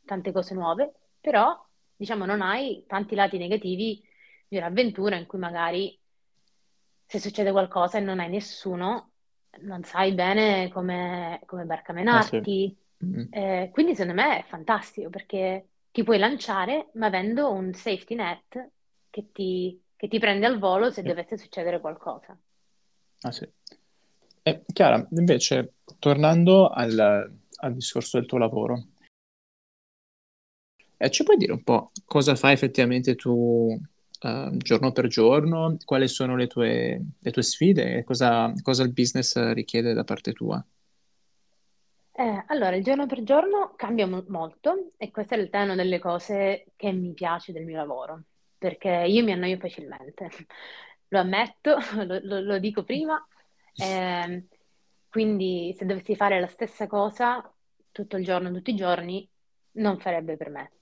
tante 0.04 0.32
cose 0.32 0.54
nuove, 0.54 0.92
però 1.20 1.58
diciamo 1.96 2.26
non 2.26 2.42
hai 2.42 2.84
tanti 2.86 3.14
lati 3.14 3.38
negativi 3.38 4.02
di 4.46 4.58
un'avventura 4.58 5.16
in 5.16 5.26
cui 5.26 5.38
magari 5.38 5.98
se 7.06 7.18
succede 7.18 7.50
qualcosa 7.50 7.98
e 7.98 8.00
non 8.00 8.20
hai 8.20 8.28
nessuno 8.28 9.10
non 9.60 9.82
sai 9.84 10.12
bene 10.12 10.70
come, 10.72 11.40
come 11.46 11.62
Eh 11.62 11.64
sì. 11.64 11.68
barcamenarti. 11.68 12.76
Mm. 13.04 13.22
Eh, 13.30 13.70
quindi 13.72 13.94
secondo 13.94 14.20
me 14.20 14.38
è 14.38 14.44
fantastico 14.48 15.10
perché 15.10 15.66
ti 15.90 16.02
puoi 16.02 16.18
lanciare 16.18 16.88
ma 16.94 17.06
avendo 17.06 17.52
un 17.52 17.72
safety 17.74 18.14
net 18.14 18.70
che 19.10 19.30
ti, 19.32 19.78
che 19.94 20.08
ti 20.08 20.18
prende 20.18 20.46
al 20.46 20.58
volo 20.58 20.90
se 20.90 21.02
Sì. 21.02 21.06
dovesse 21.08 21.36
succedere 21.36 21.80
qualcosa. 21.80 22.36
Ah 23.22 23.32
sì. 23.32 23.46
E 24.42 24.62
Chiara, 24.72 25.06
invece, 25.10 25.74
tornando 25.98 26.68
al, 26.68 26.98
al 27.56 27.74
discorso 27.74 28.18
del 28.18 28.26
tuo 28.26 28.38
lavoro, 28.38 28.86
eh, 30.96 31.10
ci 31.10 31.22
puoi 31.24 31.36
dire 31.36 31.52
un 31.52 31.62
po' 31.62 31.92
cosa 32.04 32.34
fai 32.34 32.52
effettivamente 32.54 33.14
tu 33.14 33.78
eh, 34.22 34.50
giorno 34.58 34.92
per 34.92 35.06
giorno? 35.08 35.76
Quali 35.84 36.08
sono 36.08 36.36
le 36.36 36.46
tue, 36.46 37.00
le 37.18 37.30
tue 37.30 37.42
sfide 37.42 37.98
e 37.98 38.04
cosa, 38.04 38.52
cosa 38.62 38.82
il 38.82 38.92
business 38.92 39.52
richiede 39.52 39.92
da 39.94 40.04
parte 40.04 40.32
tua? 40.32 40.64
Eh, 42.14 42.44
allora, 42.48 42.76
il 42.76 42.84
giorno 42.84 43.06
per 43.06 43.22
giorno 43.22 43.72
cambia 43.74 44.06
mo- 44.06 44.24
molto 44.28 44.92
e 44.98 45.10
questa 45.10 45.34
in 45.34 45.40
realtà 45.40 45.60
è 45.60 45.64
una 45.64 45.74
delle 45.74 45.98
cose 45.98 46.66
che 46.76 46.92
mi 46.92 47.14
piace 47.14 47.52
del 47.52 47.64
mio 47.64 47.76
lavoro, 47.78 48.24
perché 48.58 48.88
io 49.08 49.24
mi 49.24 49.32
annoio 49.32 49.56
facilmente, 49.58 50.28
lo 51.08 51.18
ammetto, 51.20 51.76
lo, 52.04 52.18
lo- 52.22 52.40
lo 52.40 52.58
dico 52.58 52.84
prima, 52.84 53.24
Ehm, 53.76 54.46
quindi 55.08 55.74
se 55.76 55.86
dovessi 55.86 56.14
fare 56.14 56.38
la 56.38 56.46
stessa 56.46 56.86
cosa 56.86 57.52
tutto 57.90 58.16
il 58.16 58.24
giorno, 58.24 58.52
tutti 58.52 58.70
i 58.70 58.76
giorni, 58.76 59.28
non 59.72 59.98
farebbe 59.98 60.36
per 60.36 60.50
me. 60.50 60.72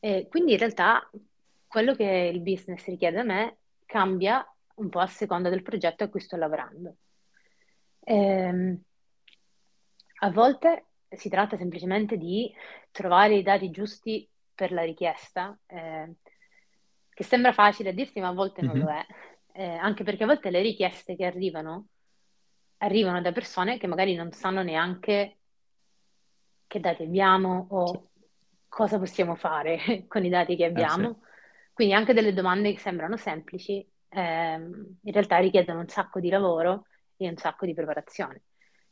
E 0.00 0.26
quindi 0.28 0.52
in 0.52 0.58
realtà 0.58 1.08
quello 1.68 1.94
che 1.94 2.30
il 2.32 2.40
business 2.40 2.84
richiede 2.86 3.16
da 3.18 3.22
me 3.24 3.58
cambia 3.86 4.44
un 4.76 4.88
po' 4.88 5.00
a 5.00 5.06
seconda 5.06 5.48
del 5.50 5.62
progetto 5.62 6.04
a 6.04 6.08
cui 6.08 6.20
sto 6.20 6.36
lavorando. 6.36 6.96
Ehm, 8.06 8.82
a 10.20 10.30
volte 10.30 10.86
si 11.08 11.28
tratta 11.28 11.56
semplicemente 11.56 12.16
di 12.16 12.52
trovare 12.90 13.36
i 13.36 13.42
dati 13.42 13.70
giusti 13.70 14.28
per 14.54 14.72
la 14.72 14.82
richiesta, 14.82 15.56
eh, 15.66 16.14
che 17.10 17.24
sembra 17.24 17.52
facile 17.52 17.90
a 17.90 17.92
dirsi, 17.92 18.20
ma 18.20 18.28
a 18.28 18.32
volte 18.32 18.62
non 18.62 18.76
lo 18.78 18.86
Mhm. 18.86 18.88
è. 18.88 19.04
Eh, 19.52 19.64
anche 19.64 20.04
perché 20.04 20.24
a 20.24 20.26
volte 20.26 20.50
le 20.50 20.60
richieste 20.60 21.16
che 21.16 21.24
arrivano 21.24 21.88
arrivano 22.78 23.20
da 23.20 23.32
persone 23.32 23.76
che 23.78 23.88
magari 23.88 24.14
non 24.14 24.30
sanno 24.32 24.62
neanche 24.62 25.38
che 26.68 26.80
dati 26.80 27.02
abbiamo 27.02 27.66
o 27.70 28.10
cosa 28.68 28.98
possiamo 28.98 29.34
fare 29.34 29.78
con 30.06 30.24
i 30.24 30.28
dati 30.28 30.54
che 30.54 30.64
Eh 30.74 30.88
sì. 30.88 31.27
Quindi 31.78 31.94
anche 31.94 32.12
delle 32.12 32.32
domande 32.32 32.72
che 32.72 32.80
sembrano 32.80 33.16
semplici, 33.16 33.86
ehm, 34.08 34.96
in 35.00 35.12
realtà 35.12 35.36
richiedono 35.38 35.78
un 35.78 35.86
sacco 35.86 36.18
di 36.18 36.28
lavoro 36.28 36.86
e 37.16 37.28
un 37.28 37.36
sacco 37.36 37.66
di 37.66 37.72
preparazione. 37.72 38.42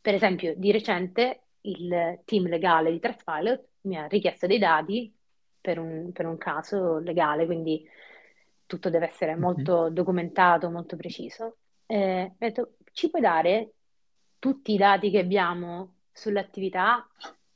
Per 0.01 0.15
esempio, 0.15 0.55
di 0.57 0.71
recente 0.71 1.47
il 1.63 2.21
team 2.25 2.47
legale 2.47 2.93
di 2.93 3.01
Trustpilot 3.01 3.65
mi 3.81 3.97
ha 3.97 4.07
richiesto 4.07 4.47
dei 4.47 4.59
dati 4.61 5.13
per 5.61 5.81
un, 5.81 6.13
per 6.13 6.27
un 6.27 6.37
caso 6.37 6.99
legale, 6.99 7.45
quindi 7.45 7.85
tutto 8.67 8.89
deve 8.89 9.07
essere 9.07 9.35
Mhm. 9.35 9.41
molto 9.41 9.91
documentato, 9.91 10.71
molto 10.71 10.95
preciso. 10.95 11.57
Eh, 11.87 12.23
ho 12.23 12.37
detto, 12.39 12.75
ci 12.93 13.11
puoi 13.11 13.21
dare 13.21 13.73
tutti 14.39 14.75
i 14.75 14.77
dati 14.77 15.11
che 15.11 15.19
abbiamo 15.19 15.95
sull'attività 16.13 17.05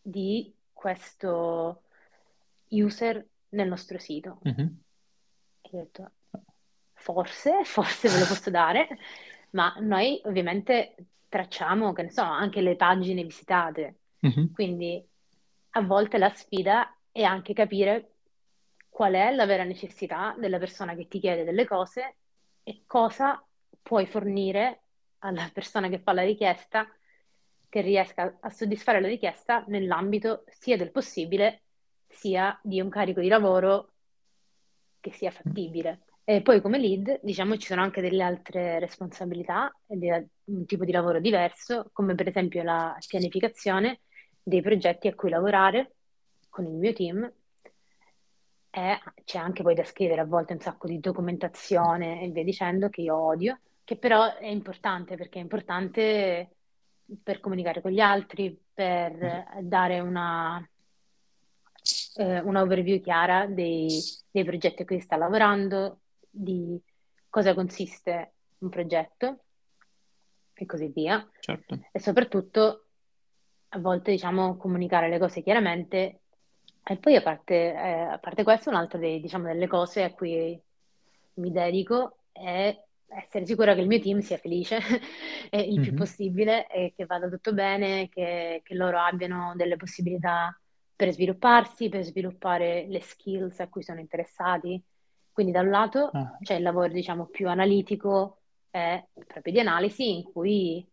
di 0.02 0.52
questo 0.72 1.82
user 2.70 3.24
nel 3.50 3.68
nostro 3.68 3.96
sito? 4.00 4.40
Mhm. 4.44 4.80
E 5.70 5.76
ho 5.76 5.80
detto, 5.82 6.10
forse, 6.94 7.64
forse 7.64 8.08
ve 8.08 8.18
lo 8.18 8.26
posso 8.26 8.50
dare, 8.50 8.88
ma 9.50 9.74
noi 9.80 10.20
ovviamente 10.24 10.94
tracciamo, 11.28 11.92
che 11.92 12.02
ne 12.02 12.10
so, 12.10 12.22
anche 12.22 12.60
le 12.60 12.76
pagine 12.76 13.22
visitate. 13.22 13.98
Mhm. 14.20 14.52
Quindi 14.52 15.02
a 15.70 15.82
volte 15.82 16.18
la 16.18 16.30
sfida 16.30 16.94
è 17.12 17.22
anche 17.22 17.52
capire 17.52 18.14
qual 18.88 19.14
è 19.14 19.30
la 19.32 19.46
vera 19.46 19.64
necessità 19.64 20.34
della 20.38 20.58
persona 20.58 20.94
che 20.94 21.06
ti 21.06 21.20
chiede 21.20 21.44
delle 21.44 21.64
cose 21.64 22.16
e 22.62 22.82
cosa 22.86 23.42
puoi 23.80 24.06
fornire 24.06 24.82
alla 25.18 25.48
persona 25.52 25.88
che 25.88 26.00
fa 26.00 26.12
la 26.12 26.22
richiesta 26.22 26.86
che 27.68 27.80
riesca 27.80 28.36
a 28.40 28.50
soddisfare 28.50 29.00
la 29.00 29.06
richiesta 29.06 29.64
nell'ambito 29.68 30.44
sia 30.48 30.76
del 30.76 30.90
possibile 30.90 31.62
sia 32.08 32.58
di 32.62 32.80
un 32.80 32.88
carico 32.88 33.20
di 33.20 33.28
lavoro 33.28 33.89
che 35.00 35.12
sia 35.12 35.30
fattibile. 35.30 36.02
E 36.24 36.42
poi 36.42 36.60
come 36.60 36.78
lead, 36.78 37.20
diciamo, 37.22 37.56
ci 37.56 37.66
sono 37.66 37.82
anche 37.82 38.00
delle 38.00 38.22
altre 38.22 38.78
responsabilità, 38.78 39.74
è 39.86 39.94
un 40.44 40.64
tipo 40.64 40.84
di 40.84 40.92
lavoro 40.92 41.18
diverso, 41.18 41.90
come 41.92 42.14
per 42.14 42.28
esempio 42.28 42.62
la 42.62 42.96
pianificazione 43.04 44.02
dei 44.42 44.62
progetti 44.62 45.08
a 45.08 45.14
cui 45.14 45.30
lavorare 45.30 45.94
con 46.48 46.64
il 46.66 46.72
mio 46.72 46.92
team. 46.92 47.32
E 48.72 48.98
c'è 49.24 49.38
anche 49.38 49.64
poi 49.64 49.74
da 49.74 49.82
scrivere 49.82 50.20
a 50.20 50.24
volte 50.24 50.52
un 50.52 50.60
sacco 50.60 50.86
di 50.86 51.00
documentazione 51.00 52.22
e 52.22 52.28
via 52.28 52.44
dicendo 52.44 52.88
che 52.88 53.00
io 53.00 53.16
odio, 53.16 53.58
che 53.82 53.96
però 53.96 54.36
è 54.36 54.46
importante 54.46 55.16
perché 55.16 55.40
è 55.40 55.42
importante 55.42 56.50
per 57.22 57.40
comunicare 57.40 57.80
con 57.80 57.90
gli 57.90 57.98
altri, 57.98 58.56
per 58.72 59.46
dare 59.62 59.98
una, 59.98 60.64
eh, 62.14 62.40
una 62.40 62.62
overview 62.62 63.00
chiara 63.00 63.46
dei, 63.46 63.88
dei 64.30 64.44
progetti 64.44 64.82
a 64.82 64.84
cui 64.84 65.00
sta 65.00 65.16
lavorando, 65.16 66.00
di 66.28 66.80
cosa 67.28 67.54
consiste 67.54 68.34
un 68.58 68.68
progetto 68.68 69.44
e 70.54 70.66
così 70.66 70.88
via. 70.88 71.26
Certo. 71.40 71.80
E 71.90 71.98
soprattutto 71.98 72.86
a 73.70 73.78
volte 73.78 74.10
diciamo 74.10 74.56
comunicare 74.56 75.08
le 75.08 75.18
cose 75.18 75.42
chiaramente 75.42 76.20
e 76.82 76.96
poi 76.96 77.16
a 77.16 77.22
parte, 77.22 77.54
eh, 77.54 78.00
a 78.02 78.18
parte 78.18 78.42
questo, 78.42 78.68
un'altra 78.70 78.98
dei- 78.98 79.20
diciamo, 79.20 79.46
delle 79.46 79.68
cose 79.68 80.02
a 80.02 80.12
cui 80.12 80.60
mi 81.34 81.50
dedico 81.52 82.18
è 82.32 82.76
essere 83.06 83.46
sicura 83.46 83.74
che 83.74 83.80
il 83.80 83.86
mio 83.86 84.00
team 84.00 84.20
sia 84.20 84.38
felice 84.38 84.78
il 85.50 85.80
più 85.80 85.92
Mhm. 85.92 85.96
possibile 85.96 86.66
e 86.68 86.92
che 86.96 87.06
vada 87.06 87.28
tutto 87.28 87.52
bene, 87.52 88.08
che, 88.08 88.60
che 88.64 88.74
loro 88.74 88.98
abbiano 88.98 89.54
delle 89.56 89.76
possibilità 89.76 90.59
per 91.00 91.12
svilupparsi, 91.12 91.88
per 91.88 92.04
sviluppare 92.04 92.84
le 92.86 93.00
skills 93.00 93.60
a 93.60 93.68
cui 93.68 93.82
sono 93.82 94.00
interessati. 94.00 94.78
Quindi 95.32 95.50
da 95.50 95.60
un 95.60 95.70
lato 95.70 96.10
Ah, 96.12 96.36
c'è 96.42 96.56
il 96.56 96.62
lavoro, 96.62 96.88
diciamo, 96.88 97.24
più 97.24 97.48
analitico 97.48 98.40
e 98.70 99.06
proprio 99.26 99.50
di 99.50 99.60
analisi 99.60 100.10
in 100.10 100.24
cui 100.24 100.86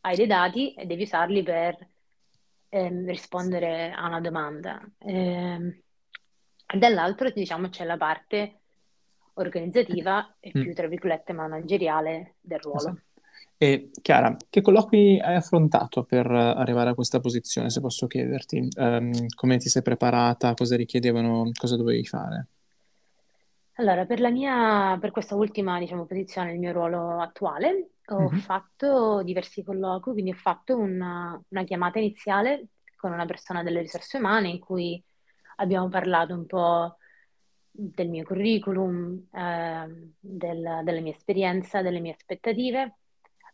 hai 0.00 0.16
dei 0.16 0.26
dati 0.26 0.72
e 0.72 0.86
devi 0.86 1.02
usarli 1.02 1.42
per 1.42 1.76
ehm, 2.70 3.04
rispondere 3.04 3.92
a 3.92 4.06
una 4.06 4.20
domanda. 4.20 4.80
Ehm, 5.00 5.78
e 6.66 6.78
dall'altro, 6.78 7.28
diciamo, 7.28 7.68
c'è 7.68 7.84
la 7.84 7.98
parte 7.98 8.60
organizzativa 9.34 10.36
e 10.40 10.52
mm. 10.56 10.62
più, 10.62 10.72
tra 10.72 10.86
virgolette, 10.86 11.34
manageriale 11.34 12.36
del 12.40 12.60
Eh 12.64 12.78
sì. 12.78 13.09
E 13.62 13.90
Chiara, 14.00 14.34
che 14.48 14.62
colloqui 14.62 15.20
hai 15.20 15.34
affrontato 15.36 16.04
per 16.04 16.24
eh, 16.30 16.36
arrivare 16.56 16.90
a 16.90 16.94
questa 16.94 17.20
posizione, 17.20 17.68
se 17.68 17.80
posso 17.80 18.06
chiederti? 18.06 18.68
Ehm, 18.76 19.26
come 19.34 19.58
ti 19.58 19.68
sei 19.68 19.82
preparata? 19.82 20.54
Cosa 20.54 20.76
richiedevano? 20.76 21.50
Cosa 21.58 21.76
dovevi 21.76 22.06
fare? 22.06 22.46
Allora, 23.74 24.04
per 24.04 24.20
la 24.20 24.30
mia, 24.30 24.98
per 25.00 25.10
questa 25.10 25.34
ultima, 25.36 25.78
diciamo, 25.78 26.04
posizione, 26.04 26.52
il 26.52 26.58
mio 26.58 26.72
ruolo 26.72 27.18
attuale, 27.20 27.92
ho 28.10 28.28
Mhm. 28.28 28.40
fatto 28.40 29.22
diversi 29.22 29.62
colloqui, 29.62 30.12
quindi 30.12 30.30
ho 30.32 30.34
fatto 30.34 30.76
una, 30.76 31.40
una 31.48 31.64
chiamata 31.64 31.98
iniziale 31.98 32.66
con 32.96 33.12
una 33.12 33.24
persona 33.24 33.62
delle 33.62 33.80
risorse 33.80 34.18
umane 34.18 34.48
in 34.50 34.58
cui 34.58 35.02
abbiamo 35.56 35.88
parlato 35.88 36.34
un 36.34 36.44
po' 36.46 36.96
del 37.70 38.08
mio 38.10 38.24
curriculum, 38.24 39.28
ehm, 39.32 40.12
del- 40.20 40.80
della 40.84 41.00
mia 41.00 41.12
esperienza, 41.12 41.80
delle 41.82 42.00
mie 42.00 42.12
aspettative. 42.12 42.96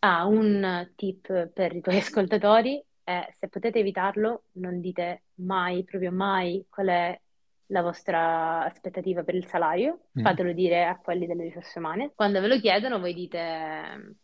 Ah, 0.00 0.26
un 0.26 0.92
tip 0.94 1.48
per 1.48 1.74
i 1.74 1.80
tuoi 1.80 1.96
ascoltatori 1.98 2.82
è 3.02 3.28
se 3.38 3.48
potete 3.48 3.78
evitarlo, 3.78 4.44
non 4.52 4.80
dite 4.80 5.24
mai, 5.36 5.84
proprio 5.84 6.12
mai, 6.12 6.64
qual 6.68 6.88
è 6.88 7.20
la 7.70 7.82
vostra 7.82 8.64
aspettativa 8.64 9.22
per 9.24 9.34
il 9.34 9.46
salario, 9.46 10.00
Mm. 10.16 10.22
fatelo 10.22 10.52
dire 10.52 10.84
a 10.86 10.96
quelli 10.98 11.26
delle 11.26 11.44
risorse 11.44 11.78
umane. 11.78 12.12
Quando 12.14 12.40
ve 12.40 12.46
lo 12.48 12.58
chiedono, 12.60 12.98
voi 12.98 13.12
dite 13.14 14.16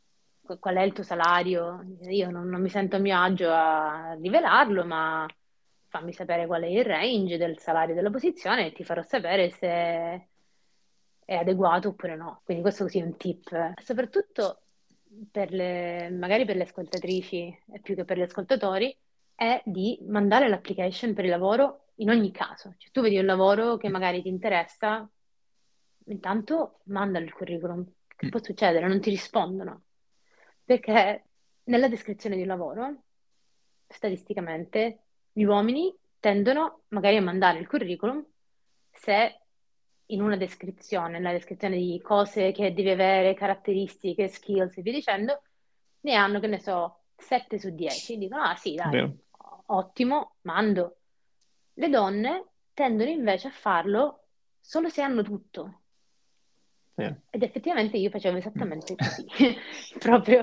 qu- 0.42 0.58
qual 0.58 0.76
è 0.76 0.82
il 0.82 0.92
tuo 0.92 1.02
salario? 1.02 1.84
Io 2.08 2.30
non, 2.30 2.48
non 2.48 2.60
mi 2.60 2.68
sento 2.68 2.96
a 2.96 2.98
mio 2.98 3.18
agio 3.18 3.50
a 3.50 4.16
rivelarlo, 4.20 4.84
ma 4.84 5.26
fammi 5.88 6.12
sapere 6.12 6.46
qual 6.46 6.62
è 6.62 6.66
il 6.66 6.84
range 6.84 7.36
del 7.36 7.58
salario 7.58 7.94
della 7.94 8.10
posizione 8.10 8.66
e 8.66 8.72
ti 8.72 8.84
farò 8.84 9.02
sapere 9.02 9.50
se 9.50 10.28
è 11.24 11.34
adeguato 11.34 11.88
oppure 11.88 12.16
no. 12.16 12.40
Quindi 12.44 12.62
questo 12.62 12.84
così 12.84 12.98
è 13.00 13.02
un 13.04 13.16
tip. 13.16 13.74
Soprattutto 13.82 14.61
per 15.30 15.52
le, 15.52 16.10
magari 16.10 16.44
per 16.44 16.56
le 16.56 16.64
ascoltatrici 16.64 17.58
e 17.72 17.80
più 17.80 17.94
che 17.94 18.04
per 18.04 18.18
gli 18.18 18.22
ascoltatori, 18.22 18.96
è 19.34 19.60
di 19.64 19.98
mandare 20.06 20.48
l'application 20.48 21.14
per 21.14 21.24
il 21.24 21.30
lavoro 21.30 21.86
in 21.96 22.10
ogni 22.10 22.30
caso. 22.30 22.74
Cioè, 22.76 22.90
tu 22.90 23.00
vedi 23.00 23.18
un 23.18 23.26
lavoro 23.26 23.76
che 23.76 23.88
magari 23.88 24.22
ti 24.22 24.28
interessa, 24.28 25.08
intanto 26.06 26.80
manda 26.84 27.18
il 27.18 27.32
curriculum. 27.32 27.84
Che 28.06 28.28
può 28.28 28.42
succedere? 28.42 28.86
Non 28.86 29.00
ti 29.00 29.10
rispondono. 29.10 29.82
Perché 30.64 31.24
nella 31.64 31.88
descrizione 31.88 32.36
di 32.36 32.42
un 32.42 32.48
lavoro, 32.48 33.02
statisticamente, 33.86 35.00
gli 35.32 35.42
uomini 35.42 35.94
tendono 36.20 36.82
magari 36.88 37.16
a 37.16 37.22
mandare 37.22 37.58
il 37.58 37.66
curriculum 37.66 38.24
se 38.90 39.41
in 40.12 40.22
una 40.22 40.36
descrizione, 40.36 41.12
nella 41.18 41.32
descrizione 41.32 41.76
di 41.76 42.00
cose 42.02 42.52
che 42.52 42.72
devi 42.72 42.90
avere, 42.90 43.34
caratteristiche, 43.34 44.28
skills 44.28 44.76
e 44.78 44.82
via 44.82 44.92
dicendo, 44.92 45.42
ne 46.00 46.14
hanno, 46.14 46.40
che 46.40 46.46
ne 46.46 46.58
so, 46.58 47.00
7 47.16 47.58
su 47.58 47.70
10. 47.70 48.18
Dicono, 48.18 48.42
ah 48.42 48.54
sì, 48.56 48.74
dai, 48.74 48.90
Vero. 48.90 49.14
ottimo, 49.66 50.34
mando. 50.42 50.96
Le 51.74 51.88
donne 51.88 52.44
tendono 52.74 53.08
invece 53.10 53.48
a 53.48 53.52
farlo 53.52 54.24
solo 54.60 54.88
se 54.88 55.02
hanno 55.02 55.22
tutto. 55.22 55.80
Vero. 56.94 57.22
Ed 57.30 57.42
effettivamente 57.42 57.96
io 57.96 58.10
facevo 58.10 58.36
esattamente 58.36 58.94
così, 58.94 59.26
proprio. 59.98 60.42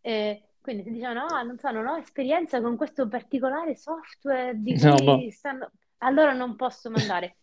Eh, 0.00 0.42
quindi 0.60 0.82
si 0.82 0.90
dicevano, 0.90 1.24
ah, 1.26 1.42
non 1.42 1.58
so, 1.58 1.70
non 1.70 1.86
ho 1.86 1.96
esperienza 1.96 2.60
con 2.60 2.76
questo 2.76 3.08
particolare 3.08 3.74
software 3.74 4.52
di 4.54 4.78
No, 4.82 4.94
cui 4.96 5.04
boh. 5.04 5.30
stanno... 5.30 5.70
Allora 5.98 6.32
non 6.32 6.56
posso 6.56 6.90
mandare. 6.90 7.36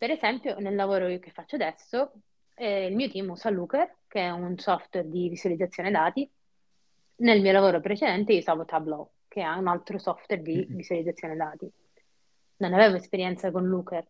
Per 0.00 0.10
esempio, 0.10 0.58
nel 0.60 0.76
lavoro 0.76 1.08
che 1.18 1.30
faccio 1.30 1.56
adesso, 1.56 2.12
eh, 2.54 2.86
il 2.86 2.96
mio 2.96 3.10
team 3.10 3.28
usa 3.28 3.50
Looker, 3.50 3.96
che 4.08 4.20
è 4.20 4.30
un 4.30 4.56
software 4.56 5.06
di 5.06 5.28
visualizzazione 5.28 5.90
dati. 5.90 6.26
Nel 7.16 7.42
mio 7.42 7.52
lavoro 7.52 7.80
precedente 7.80 8.32
io 8.32 8.38
usavo 8.38 8.64
Tableau, 8.64 9.06
che 9.28 9.42
è 9.42 9.46
un 9.46 9.66
altro 9.66 9.98
software 9.98 10.40
di 10.40 10.66
visualizzazione 10.70 11.36
dati. 11.36 11.70
Non 12.56 12.72
avevo 12.72 12.96
esperienza 12.96 13.50
con 13.50 13.68
Looker, 13.68 14.06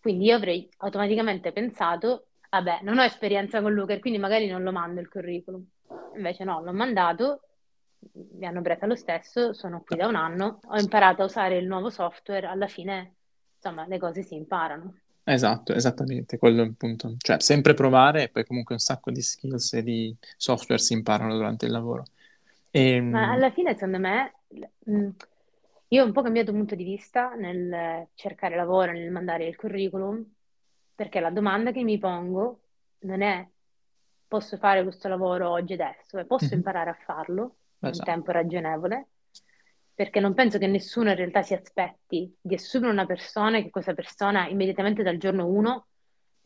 quindi 0.00 0.24
io 0.24 0.34
avrei 0.34 0.68
automaticamente 0.78 1.52
pensato, 1.52 2.30
vabbè, 2.50 2.80
non 2.82 2.98
ho 2.98 3.04
esperienza 3.04 3.62
con 3.62 3.74
Looker, 3.74 4.00
quindi 4.00 4.18
magari 4.18 4.48
non 4.48 4.64
lo 4.64 4.72
mando 4.72 5.00
il 5.00 5.08
curriculum. 5.08 5.64
Invece 6.16 6.42
no, 6.42 6.62
l'ho 6.64 6.72
mandato, 6.72 7.42
mi 8.10 8.44
hanno 8.44 8.60
presa 8.60 8.86
lo 8.86 8.96
stesso, 8.96 9.52
sono 9.52 9.84
qui 9.86 9.94
da 9.94 10.08
un 10.08 10.16
anno, 10.16 10.58
ho 10.66 10.80
imparato 10.80 11.22
a 11.22 11.26
usare 11.26 11.58
il 11.58 11.68
nuovo 11.68 11.90
software, 11.90 12.48
alla 12.48 12.66
fine, 12.66 13.14
insomma, 13.54 13.86
le 13.86 13.98
cose 14.00 14.22
si 14.24 14.34
imparano. 14.34 14.98
Esatto, 15.30 15.74
esattamente, 15.74 16.38
quello 16.38 16.62
è 16.62 16.64
il 16.64 16.74
punto. 16.74 17.14
Cioè, 17.18 17.38
sempre 17.40 17.74
provare 17.74 18.22
e 18.24 18.28
poi 18.30 18.44
comunque 18.46 18.74
un 18.74 18.80
sacco 18.80 19.10
di 19.10 19.20
skills 19.20 19.74
e 19.74 19.82
di 19.82 20.16
software 20.38 20.80
si 20.80 20.94
imparano 20.94 21.34
durante 21.34 21.66
il 21.66 21.72
lavoro. 21.72 22.04
E, 22.70 23.00
Ma 23.08 23.30
alla 23.30 23.50
fine, 23.50 23.72
secondo 23.74 23.98
me, 23.98 24.34
mh, 24.84 25.08
io 25.88 26.02
ho 26.02 26.06
un 26.06 26.12
po' 26.12 26.22
cambiato 26.22 26.52
punto 26.52 26.74
di 26.74 26.84
vista 26.84 27.30
nel 27.34 28.08
cercare 28.14 28.54
lavoro, 28.56 28.92
nel 28.92 29.10
mandare 29.10 29.46
il 29.46 29.56
curriculum, 29.56 30.24
perché 30.94 31.20
la 31.20 31.30
domanda 31.30 31.72
che 31.72 31.82
mi 31.84 31.98
pongo 31.98 32.60
non 33.00 33.22
è 33.22 33.48
posso 34.26 34.58
fare 34.58 34.82
questo 34.82 35.08
lavoro 35.08 35.48
oggi 35.50 35.72
e 35.72 35.76
adesso, 35.82 36.18
è 36.18 36.26
posso 36.26 36.52
Mhm. 36.52 36.54
imparare 36.54 36.90
a 36.90 36.94
farlo 37.06 37.56
in 37.88 37.90
Esatto. 37.90 38.02
tempo 38.02 38.30
ragionevole, 38.30 39.08
perché 39.98 40.20
non 40.20 40.32
penso 40.32 40.58
che 40.58 40.68
nessuno 40.68 41.10
in 41.10 41.16
realtà 41.16 41.42
si 41.42 41.54
aspetti 41.54 42.32
di 42.40 42.54
assumere 42.54 42.92
una 42.92 43.04
persona 43.04 43.58
e 43.58 43.64
che 43.64 43.70
questa 43.70 43.94
persona 43.94 44.46
immediatamente 44.46 45.02
dal 45.02 45.16
giorno 45.16 45.48
1 45.48 45.86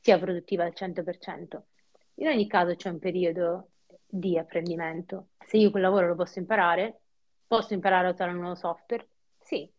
sia 0.00 0.18
produttiva 0.18 0.64
al 0.64 0.72
100%. 0.74 1.60
In 2.14 2.28
ogni 2.28 2.46
caso 2.46 2.74
c'è 2.74 2.88
un 2.88 2.98
periodo 2.98 3.68
di 4.06 4.38
apprendimento. 4.38 5.26
Se 5.46 5.58
io 5.58 5.70
quel 5.70 5.82
lavoro 5.82 6.06
lo 6.06 6.14
posso 6.14 6.38
imparare, 6.38 7.00
posso 7.46 7.74
imparare 7.74 8.06
a 8.06 8.12
usare 8.12 8.30
un 8.30 8.38
nuovo 8.38 8.54
software? 8.54 9.06
Sì. 9.38 9.70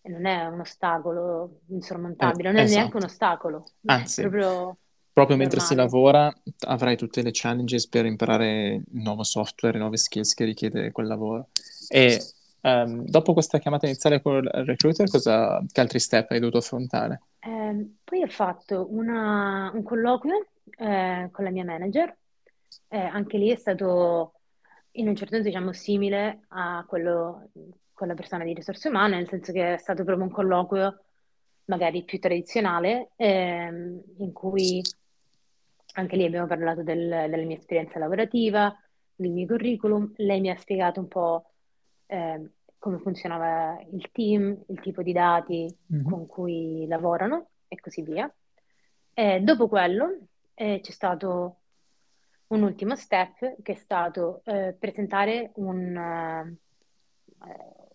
E 0.00 0.08
non 0.08 0.24
è 0.24 0.44
un 0.44 0.60
ostacolo 0.60 1.62
insormontabile, 1.66 2.50
Eh, 2.50 2.52
non 2.52 2.60
è 2.60 2.68
neanche 2.68 2.96
esatto. 2.96 2.96
un 2.98 3.02
ostacolo, 3.02 3.70
Anzi, 3.86 4.20
proprio 4.20 4.76
proprio 5.12 5.36
mentre 5.36 5.58
si 5.58 5.74
lavora 5.74 6.32
avrai 6.60 6.96
tutte 6.96 7.22
le 7.22 7.30
challenges 7.32 7.88
per 7.88 8.06
imparare 8.06 8.74
il 8.74 9.02
nuovo 9.02 9.24
software, 9.24 9.76
i 9.76 9.80
nuovi 9.80 9.98
skills 9.98 10.32
che 10.32 10.44
richiede 10.44 10.92
quel 10.92 11.08
lavoro. 11.08 11.48
E 11.88 12.20
ehm, 12.62 13.04
dopo 13.06 13.32
questa 13.34 13.58
chiamata 13.58 13.86
iniziale 13.86 14.22
con 14.22 14.36
il 14.36 14.50
recruiter, 14.64 15.08
cosa, 15.08 15.62
che 15.70 15.80
altri 15.80 15.98
step 16.00 16.30
hai 16.30 16.38
dovuto 16.40 16.58
affrontare? 16.58 17.22
Ehm, 17.40 17.98
poi 18.04 18.22
ho 18.22 18.28
fatto 18.28 18.86
una- 18.90 19.70
un 19.74 19.82
colloquio 19.82 20.46
eh, 20.78 21.28
con 21.32 21.44
la 21.44 21.50
mia 21.50 21.64
manager, 21.64 22.16
Eh, 22.88 22.98
anche 22.98 23.38
lì 23.38 23.50
è 23.50 23.56
stato 23.56 24.34
in 24.92 25.08
un 25.08 25.16
certo 25.16 25.34
senso 25.34 25.48
diciamo 25.48 25.72
simile 25.72 26.42
a 26.48 26.84
quello 26.86 27.50
con 27.92 28.06
la 28.08 28.14
persona 28.14 28.44
di 28.44 28.52
risorse 28.54 28.88
umane, 28.88 29.16
nel 29.16 29.28
senso 29.28 29.52
che 29.52 29.74
è 29.74 29.76
stato 29.78 30.04
proprio 30.04 30.26
un 30.26 30.32
colloquio 30.32 31.04
magari 31.66 32.04
più 32.04 32.18
tradizionale, 32.18 33.12
ehm, 33.16 34.02
in 34.18 34.32
cui 34.32 34.82
anche 35.94 36.16
lì 36.16 36.24
abbiamo 36.24 36.46
parlato 36.46 36.82
del- 36.82 37.08
della 37.28 37.44
mia 37.44 37.56
esperienza 37.56 37.98
lavorativa, 37.98 38.74
del 39.14 39.30
mio 39.30 39.46
curriculum, 39.46 40.12
lei 40.16 40.40
mi 40.40 40.50
ha 40.50 40.56
spiegato 40.56 41.00
un 41.00 41.08
po' 41.08 41.51
ehm, 42.12 42.50
come 42.78 42.98
funzionava 42.98 43.80
il 43.90 44.10
team, 44.12 44.64
il 44.68 44.80
tipo 44.80 45.02
di 45.02 45.12
dati 45.12 45.74
Mhm. 45.86 46.04
con 46.04 46.26
cui 46.26 46.86
lavorano 46.86 47.48
e 47.68 47.80
così 47.80 48.02
via. 48.02 48.32
E 49.14 49.40
dopo 49.40 49.68
quello 49.68 50.18
eh, 50.54 50.80
c'è 50.82 50.90
stato 50.90 51.56
un 52.48 52.62
ultimo 52.62 52.96
step 52.96 53.62
che 53.62 53.72
è 53.72 53.76
stato 53.76 54.42
eh, 54.44 54.74
presentare 54.78 55.52
un, 55.54 55.96
eh, 55.96 56.56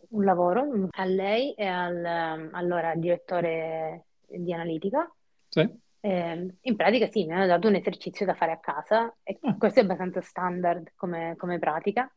un 0.10 0.24
lavoro 0.24 0.88
a 0.90 1.06
lei 1.06 1.54
e 1.54 1.66
al 1.66 2.50
allora 2.54 2.96
direttore 2.96 4.06
di 4.26 4.54
analitica. 4.54 5.12
Sì? 5.48 5.70
Eh, 6.00 6.56
in 6.62 6.76
pratica 6.76 7.08
sì, 7.08 7.26
mi 7.26 7.34
hanno 7.34 7.46
dato 7.48 7.68
un 7.68 7.76
esercizio 7.76 8.26
da 8.26 8.34
fare 8.36 8.52
a 8.52 8.60
casa 8.60 9.14
e 9.24 9.38
Ah, 9.42 9.56
questo 9.58 9.80
è 9.80 9.84
abbastanza 9.84 10.22
standard 10.22 10.94
come, 10.96 11.36
come 11.38 11.60
pratica, 11.60 12.10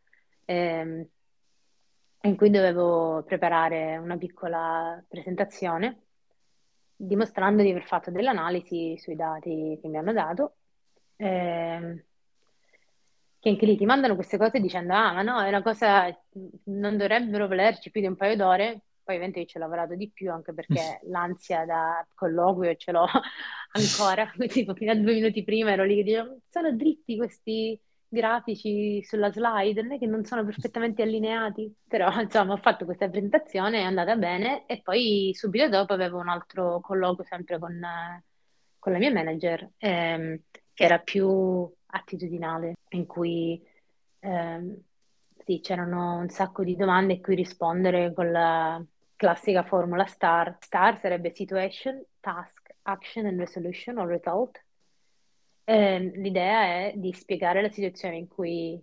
ehm, 0.45 1.05
in 2.23 2.37
cui 2.37 2.51
dovevo 2.51 3.23
preparare 3.25 3.97
una 3.97 4.17
piccola 4.17 5.03
presentazione 5.09 6.03
dimostrando 6.97 7.63
di 7.63 7.71
aver 7.71 7.85
fatto 7.85 8.11
delle 8.11 8.29
analisi 8.29 8.97
sui 8.99 9.17
dati 9.17 9.79
che 9.81 9.89
mi 9.89 9.97
hanno 9.97 10.13
dato. 10.13 10.57
ehm, 11.17 12.03
che 13.39 13.49
anche 13.49 13.65
lì 13.67 13.77
ti 13.77 13.87
mandano 13.87 14.15
queste 14.15 14.37
cose 14.37 14.61
dicendo, 14.61 14.93
ah, 14.93 15.13
ma 15.13 15.23
no, 15.23 15.41
è 15.41 15.49
una 15.49 15.63
cosa, 15.63 16.07
non 16.65 16.97
dovrebbero 16.99 17.49
volerci 17.49 17.91
più 17.91 18.01
di 18.01 18.07
un 18.07 18.17
paio 18.17 18.37
d'ore. 18.37 18.83
Poi 19.03 19.15
ovviamente 19.15 19.41
io 19.41 19.47
ci 19.47 19.57
ho 19.57 19.61
lavorato 19.61 19.95
di 19.95 20.11
più 20.11 20.31
anche 20.31 20.53
perché 20.53 21.01
l'ansia 21.09 21.65
da 21.65 22.07
colloquio 22.15 22.75
ce 22.77 22.93
l'ho 22.93 23.07
ancora, 23.73 24.31
tipo 24.49 24.75
fino 24.75 24.93
a 24.93 24.95
due 24.95 25.15
minuti 25.15 25.43
prima 25.43 25.73
ero 25.73 25.85
lì 25.85 25.97
che 25.97 26.03
dicevo, 26.03 26.39
sono 26.51 26.73
dritti 26.73 27.17
questi 27.17 27.81
grafici 28.11 29.03
sulla 29.05 29.31
slide, 29.31 29.83
non 29.83 29.93
è 29.93 29.99
che 29.99 30.07
non 30.07 30.25
sono 30.25 30.45
perfettamente 30.45 31.03
allineati, 31.03 31.73
però 31.87 32.11
insomma 32.21 32.55
ho 32.55 32.57
fatto 32.59 32.85
questa 32.85 33.09
presentazione, 33.09 33.79
è 33.79 33.83
andata 33.83 34.17
bene 34.17 34.67
e 34.67 34.83
poi 34.83 35.31
subito 35.35 35.69
dopo 35.69 35.93
avevo 35.93 36.19
un 36.19 36.29
altro 36.29 36.81
colloquio 36.81 37.25
sempre 37.25 37.59
con, 37.59 37.81
con 38.79 38.93
la 38.93 38.99
mia 38.99 39.13
manager, 39.13 39.71
ehm, 39.79 40.41
che 40.75 40.85
era 40.85 40.99
più 40.99 41.73
attitudinale, 41.87 42.75
in 42.91 43.07
cui 43.07 43.63
ehm, 44.21 44.77
sì, 45.45 45.61
c'erano 45.61 46.19
un 46.19 46.29
sacco 46.29 46.65
di 46.65 46.77
domande 46.77 47.15
a 47.15 47.21
cui 47.21 47.35
rispondere 47.37 48.13
con 48.13 48.31
la 48.31 48.83
classica 49.17 49.63
formula 49.65 50.07
STAR. 50.07 50.57
STAR 50.61 50.99
sarebbe 50.99 51.33
Situation, 51.35 52.03
Task, 52.21 52.75
Action 52.83 53.27
and 53.27 53.39
Resolution 53.39 53.99
o 53.99 54.07
Result. 54.07 54.61
Ehm, 55.71 56.11
l'idea 56.15 56.63
è 56.63 56.93
di 56.97 57.13
spiegare 57.13 57.63
la 57.63 57.71
situazione 57.71 58.17
in 58.17 58.27
cui 58.27 58.83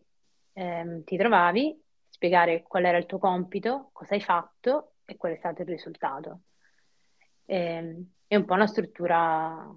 ehm, 0.54 1.04
ti 1.04 1.18
trovavi, 1.18 1.78
spiegare 2.08 2.64
qual 2.64 2.86
era 2.86 2.98
il 2.98 3.06
tuo 3.06 3.20
compito, 3.20 3.90
cosa 3.92 4.14
hai 4.14 4.22
fatto 4.22 4.94
e 5.04 5.18
qual 5.18 5.34
è 5.34 5.36
stato 5.36 5.64
il 5.64 5.68
risultato. 5.68 6.44
Ehm, 7.44 8.10
è 8.26 8.38
un 8.38 8.46
po' 8.46 8.54
una 8.54 8.68
struttura 8.68 9.70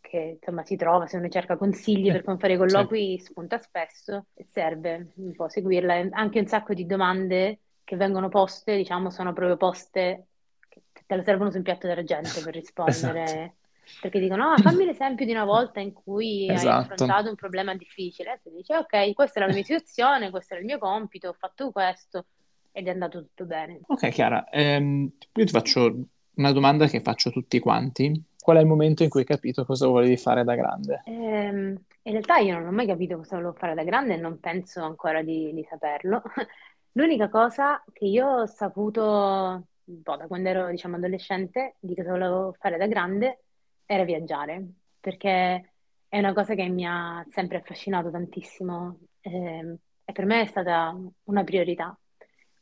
che 0.00 0.38
insomma 0.40 0.64
si 0.64 0.76
trova 0.76 1.06
se 1.06 1.18
uno 1.18 1.28
cerca 1.28 1.58
consigli 1.58 2.10
per 2.10 2.24
come 2.24 2.38
fare 2.38 2.54
i 2.54 2.56
colloqui, 2.56 3.18
spunta 3.18 3.58
spesso 3.58 4.28
e 4.32 4.46
serve 4.46 5.12
un 5.16 5.34
po' 5.34 5.50
seguirla. 5.50 6.08
Anche 6.12 6.38
un 6.38 6.46
sacco 6.46 6.72
di 6.72 6.86
domande 6.86 7.60
che 7.84 7.96
vengono 7.96 8.30
poste, 8.30 8.74
diciamo, 8.74 9.10
sono 9.10 9.34
proprio 9.34 9.58
poste 9.58 10.28
che 10.66 10.80
te 11.04 11.14
le 11.14 11.24
servono 11.24 11.50
sul 11.50 11.60
piatto 11.60 11.86
d'argento 11.86 12.40
per 12.42 12.54
rispondere. 12.54 12.94
Esatto. 12.94 13.65
Perché 14.00 14.18
dicono, 14.18 14.52
ah, 14.52 14.56
fammi 14.58 14.84
l'esempio 14.86 15.24
di 15.24 15.32
una 15.32 15.44
volta 15.44 15.80
in 15.80 15.92
cui 15.92 16.48
hai 16.48 16.54
Esatto. 16.56 16.92
affrontato 16.92 17.28
un 17.28 17.34
problema 17.34 17.74
difficile. 17.74 18.34
E 18.34 18.40
tu 18.42 18.50
dici, 18.54 18.72
ok, 18.72 19.12
questa 19.14 19.38
era 19.38 19.48
la 19.48 19.54
mia 19.54 19.64
situazione, 19.64 20.30
questo 20.30 20.54
era 20.54 20.62
il 20.62 20.68
mio 20.68 20.78
compito, 20.78 21.28
ho 21.28 21.36
fatto 21.38 21.70
questo 21.70 22.26
ed 22.72 22.88
è 22.88 22.90
andato 22.90 23.20
tutto 23.20 23.44
bene. 23.44 23.80
Ok, 23.86 24.08
Chiara, 24.10 24.48
ehm, 24.50 25.10
io 25.34 25.44
ti 25.44 25.52
faccio 25.52 25.96
una 26.34 26.52
domanda 26.52 26.86
che 26.86 27.00
faccio 27.00 27.30
a 27.30 27.32
tutti 27.32 27.58
quanti. 27.58 28.22
Qual 28.38 28.58
è 28.58 28.60
il 28.60 28.66
momento 28.66 29.02
in 29.02 29.08
cui 29.08 29.20
hai 29.20 29.26
capito 29.26 29.64
cosa 29.64 29.86
volevi 29.86 30.16
fare 30.16 30.44
da 30.44 30.54
grande? 30.54 31.02
Ehm, 31.06 31.76
in 32.02 32.12
realtà 32.12 32.36
io 32.38 32.58
non 32.58 32.66
ho 32.68 32.72
mai 32.72 32.86
capito 32.86 33.16
cosa 33.16 33.36
volevo 33.36 33.54
fare 33.54 33.74
da 33.74 33.82
grande 33.82 34.14
e 34.14 34.16
non 34.18 34.38
penso 34.38 34.82
ancora 34.82 35.22
di, 35.22 35.52
di 35.52 35.64
saperlo. 35.68 36.22
L'unica 36.92 37.28
cosa 37.28 37.82
che 37.92 38.04
io 38.04 38.26
ho 38.26 38.46
saputo 38.46 39.66
po' 40.02 40.16
da 40.16 40.26
quando 40.26 40.48
ero, 40.48 40.68
diciamo, 40.68 40.96
adolescente 40.96 41.76
di 41.80 41.94
cosa 41.94 42.10
volevo 42.10 42.54
fare 42.58 42.76
da 42.76 42.86
grande 42.86 43.44
era 43.86 44.04
viaggiare, 44.04 44.64
perché 45.00 45.72
è 46.08 46.18
una 46.18 46.32
cosa 46.32 46.54
che 46.54 46.68
mi 46.68 46.84
ha 46.86 47.24
sempre 47.30 47.58
affascinato 47.58 48.10
tantissimo. 48.10 48.98
Ehm, 49.20 49.76
e 50.04 50.12
per 50.12 50.24
me 50.24 50.42
è 50.42 50.46
stata 50.46 50.96
una 51.24 51.44
priorità, 51.44 51.96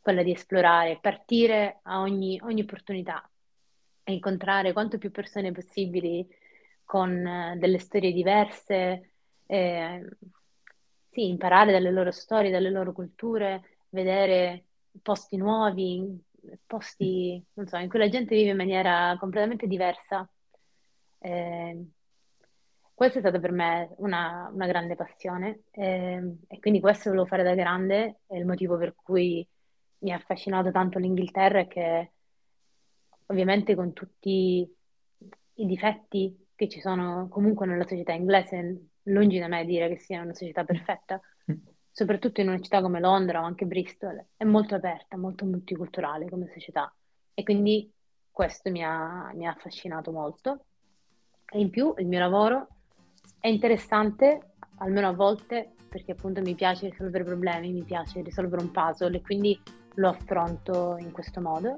quella 0.00 0.22
di 0.22 0.32
esplorare, 0.32 0.98
partire 1.00 1.80
a 1.82 2.00
ogni, 2.00 2.38
ogni 2.42 2.62
opportunità 2.62 3.28
e 4.04 4.12
incontrare 4.12 4.72
quanto 4.72 4.98
più 4.98 5.10
persone 5.10 5.52
possibili 5.52 6.26
con 6.84 7.26
eh, 7.26 7.56
delle 7.58 7.78
storie 7.78 8.12
diverse, 8.12 9.10
eh, 9.46 10.06
sì, 11.10 11.28
imparare 11.28 11.72
dalle 11.72 11.90
loro 11.90 12.10
storie, 12.10 12.50
dalle 12.50 12.70
loro 12.70 12.92
culture, 12.92 13.78
vedere 13.90 14.64
posti 15.00 15.36
nuovi, 15.36 16.20
posti, 16.66 17.42
so, 17.64 17.76
in 17.76 17.88
cui 17.88 17.98
la 17.98 18.08
gente 18.08 18.34
vive 18.34 18.50
in 18.50 18.56
maniera 18.56 19.16
completamente 19.18 19.66
diversa. 19.66 20.28
Eh, 21.24 21.86
questa 22.92 23.16
è 23.16 23.20
stata 23.22 23.40
per 23.40 23.50
me 23.50 23.94
una, 23.96 24.50
una 24.52 24.66
grande 24.66 24.94
passione 24.94 25.62
eh, 25.70 26.36
e 26.46 26.58
quindi 26.60 26.80
questo 26.80 27.08
volevo 27.08 27.26
fare 27.26 27.42
da 27.42 27.54
grande 27.54 28.20
e 28.26 28.36
il 28.36 28.44
motivo 28.44 28.76
per 28.76 28.94
cui 28.94 29.46
mi 30.00 30.12
ha 30.12 30.16
affascinato 30.16 30.70
tanto 30.70 30.98
l'Inghilterra 30.98 31.60
è 31.60 31.66
che 31.66 32.12
ovviamente 33.26 33.74
con 33.74 33.94
tutti 33.94 34.70
i 35.54 35.66
difetti 35.66 36.46
che 36.54 36.68
ci 36.68 36.80
sono 36.80 37.26
comunque 37.28 37.64
nella 37.66 37.86
società 37.86 38.12
inglese, 38.12 38.88
lungi 39.04 39.38
da 39.38 39.48
me 39.48 39.64
dire 39.64 39.88
che 39.88 39.98
sia 39.98 40.20
una 40.20 40.34
società 40.34 40.62
perfetta, 40.64 41.18
mm. 41.50 41.56
soprattutto 41.90 42.42
in 42.42 42.48
una 42.48 42.60
città 42.60 42.82
come 42.82 43.00
Londra 43.00 43.40
o 43.40 43.44
anche 43.44 43.64
Bristol, 43.64 44.22
è 44.36 44.44
molto 44.44 44.74
aperta, 44.74 45.16
molto 45.16 45.46
multiculturale 45.46 46.28
come 46.28 46.50
società 46.52 46.94
e 47.32 47.42
quindi 47.42 47.90
questo 48.30 48.70
mi 48.70 48.84
ha, 48.84 49.32
mi 49.34 49.46
ha 49.46 49.52
affascinato 49.52 50.12
molto. 50.12 50.66
E 51.50 51.60
in 51.60 51.70
più 51.70 51.94
il 51.98 52.06
mio 52.06 52.18
lavoro 52.18 52.68
è 53.38 53.48
interessante, 53.48 54.52
almeno 54.78 55.08
a 55.08 55.12
volte, 55.12 55.72
perché 55.88 56.12
appunto 56.12 56.40
mi 56.40 56.54
piace 56.54 56.88
risolvere 56.88 57.24
problemi, 57.24 57.72
mi 57.72 57.84
piace 57.84 58.22
risolvere 58.22 58.62
un 58.62 58.70
puzzle 58.70 59.16
e 59.16 59.22
quindi 59.22 59.60
lo 59.94 60.08
affronto 60.08 60.96
in 60.98 61.12
questo 61.12 61.40
modo. 61.40 61.76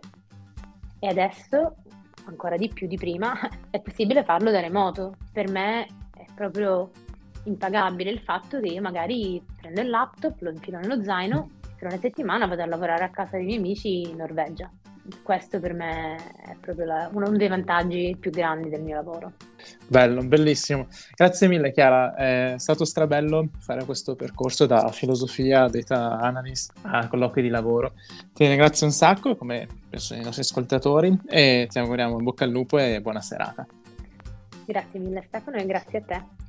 E 0.99 1.09
adesso, 1.09 1.77
ancora 2.25 2.57
di 2.57 2.69
più 2.69 2.87
di 2.87 2.97
prima, 2.97 3.37
è 3.71 3.81
possibile 3.81 4.25
farlo 4.25 4.51
da 4.51 4.61
remoto. 4.61 5.17
Per 5.33 5.51
me 5.51 5.87
è 6.17 6.25
proprio 6.35 6.91
impagabile 7.45 8.11
il 8.11 8.21
fatto 8.21 8.61
che 8.61 8.69
io 8.69 8.81
magari 8.81 9.45
prendo 9.61 9.81
il 9.81 9.91
laptop, 9.91 10.41
lo 10.41 10.51
infilo 10.51 10.79
nello 10.79 11.03
zaino, 11.03 11.51
per 11.77 11.89
una 11.89 12.01
settimana 12.01 12.47
vado 12.47 12.63
a 12.63 12.67
lavorare 12.67 13.05
a 13.05 13.11
casa 13.11 13.37
dei 13.37 13.45
miei 13.45 13.59
amici 13.59 14.01
in 14.03 14.17
Norvegia 14.17 14.71
questo 15.23 15.61
per 15.61 15.73
me 15.73 16.17
è 16.17 16.57
proprio 16.61 16.87
la, 16.87 17.11
uno 17.13 17.29
dei 17.31 17.49
vantaggi 17.49 18.17
più 18.19 18.31
grandi 18.31 18.69
del 18.69 18.83
mio 18.83 18.95
lavoro. 18.95 19.33
Bello, 19.87 20.23
bellissimo. 20.23 20.87
Grazie 21.15 21.49
mille 21.49 21.73
Chiara, 21.73 22.15
è 22.15 22.55
stato 22.59 22.85
strabello 22.85 23.49
fare 23.59 23.85
questo 23.85 24.15
percorso 24.15 24.67
da 24.67 24.89
filosofia 24.89 25.69
data 25.69 26.19
analyst 26.19 26.73
a 26.83 27.09
colloqui 27.09 27.43
di 27.43 27.49
lavoro. 27.49 27.93
Ti 28.33 28.47
ringrazio 28.47 28.87
un 28.87 28.93
sacco, 28.93 29.37
come 29.37 29.67
penso 29.89 30.15
i 30.15 30.23
nostri 30.23 30.43
ascoltatori, 30.43 31.19
e 31.27 31.67
ti 31.71 31.79
auguriamo 31.79 32.19
in 32.19 32.25
bocca 32.25 32.45
al 32.45 32.51
lupo 32.51 32.79
e 32.79 33.01
buona 33.01 33.21
serata. 33.21 33.67
Grazie 34.65 34.99
mille 35.01 35.23
Stefano 35.27 35.57
e 35.57 35.67
grazie 35.67 35.99
a 35.99 36.03
te. 36.03 36.46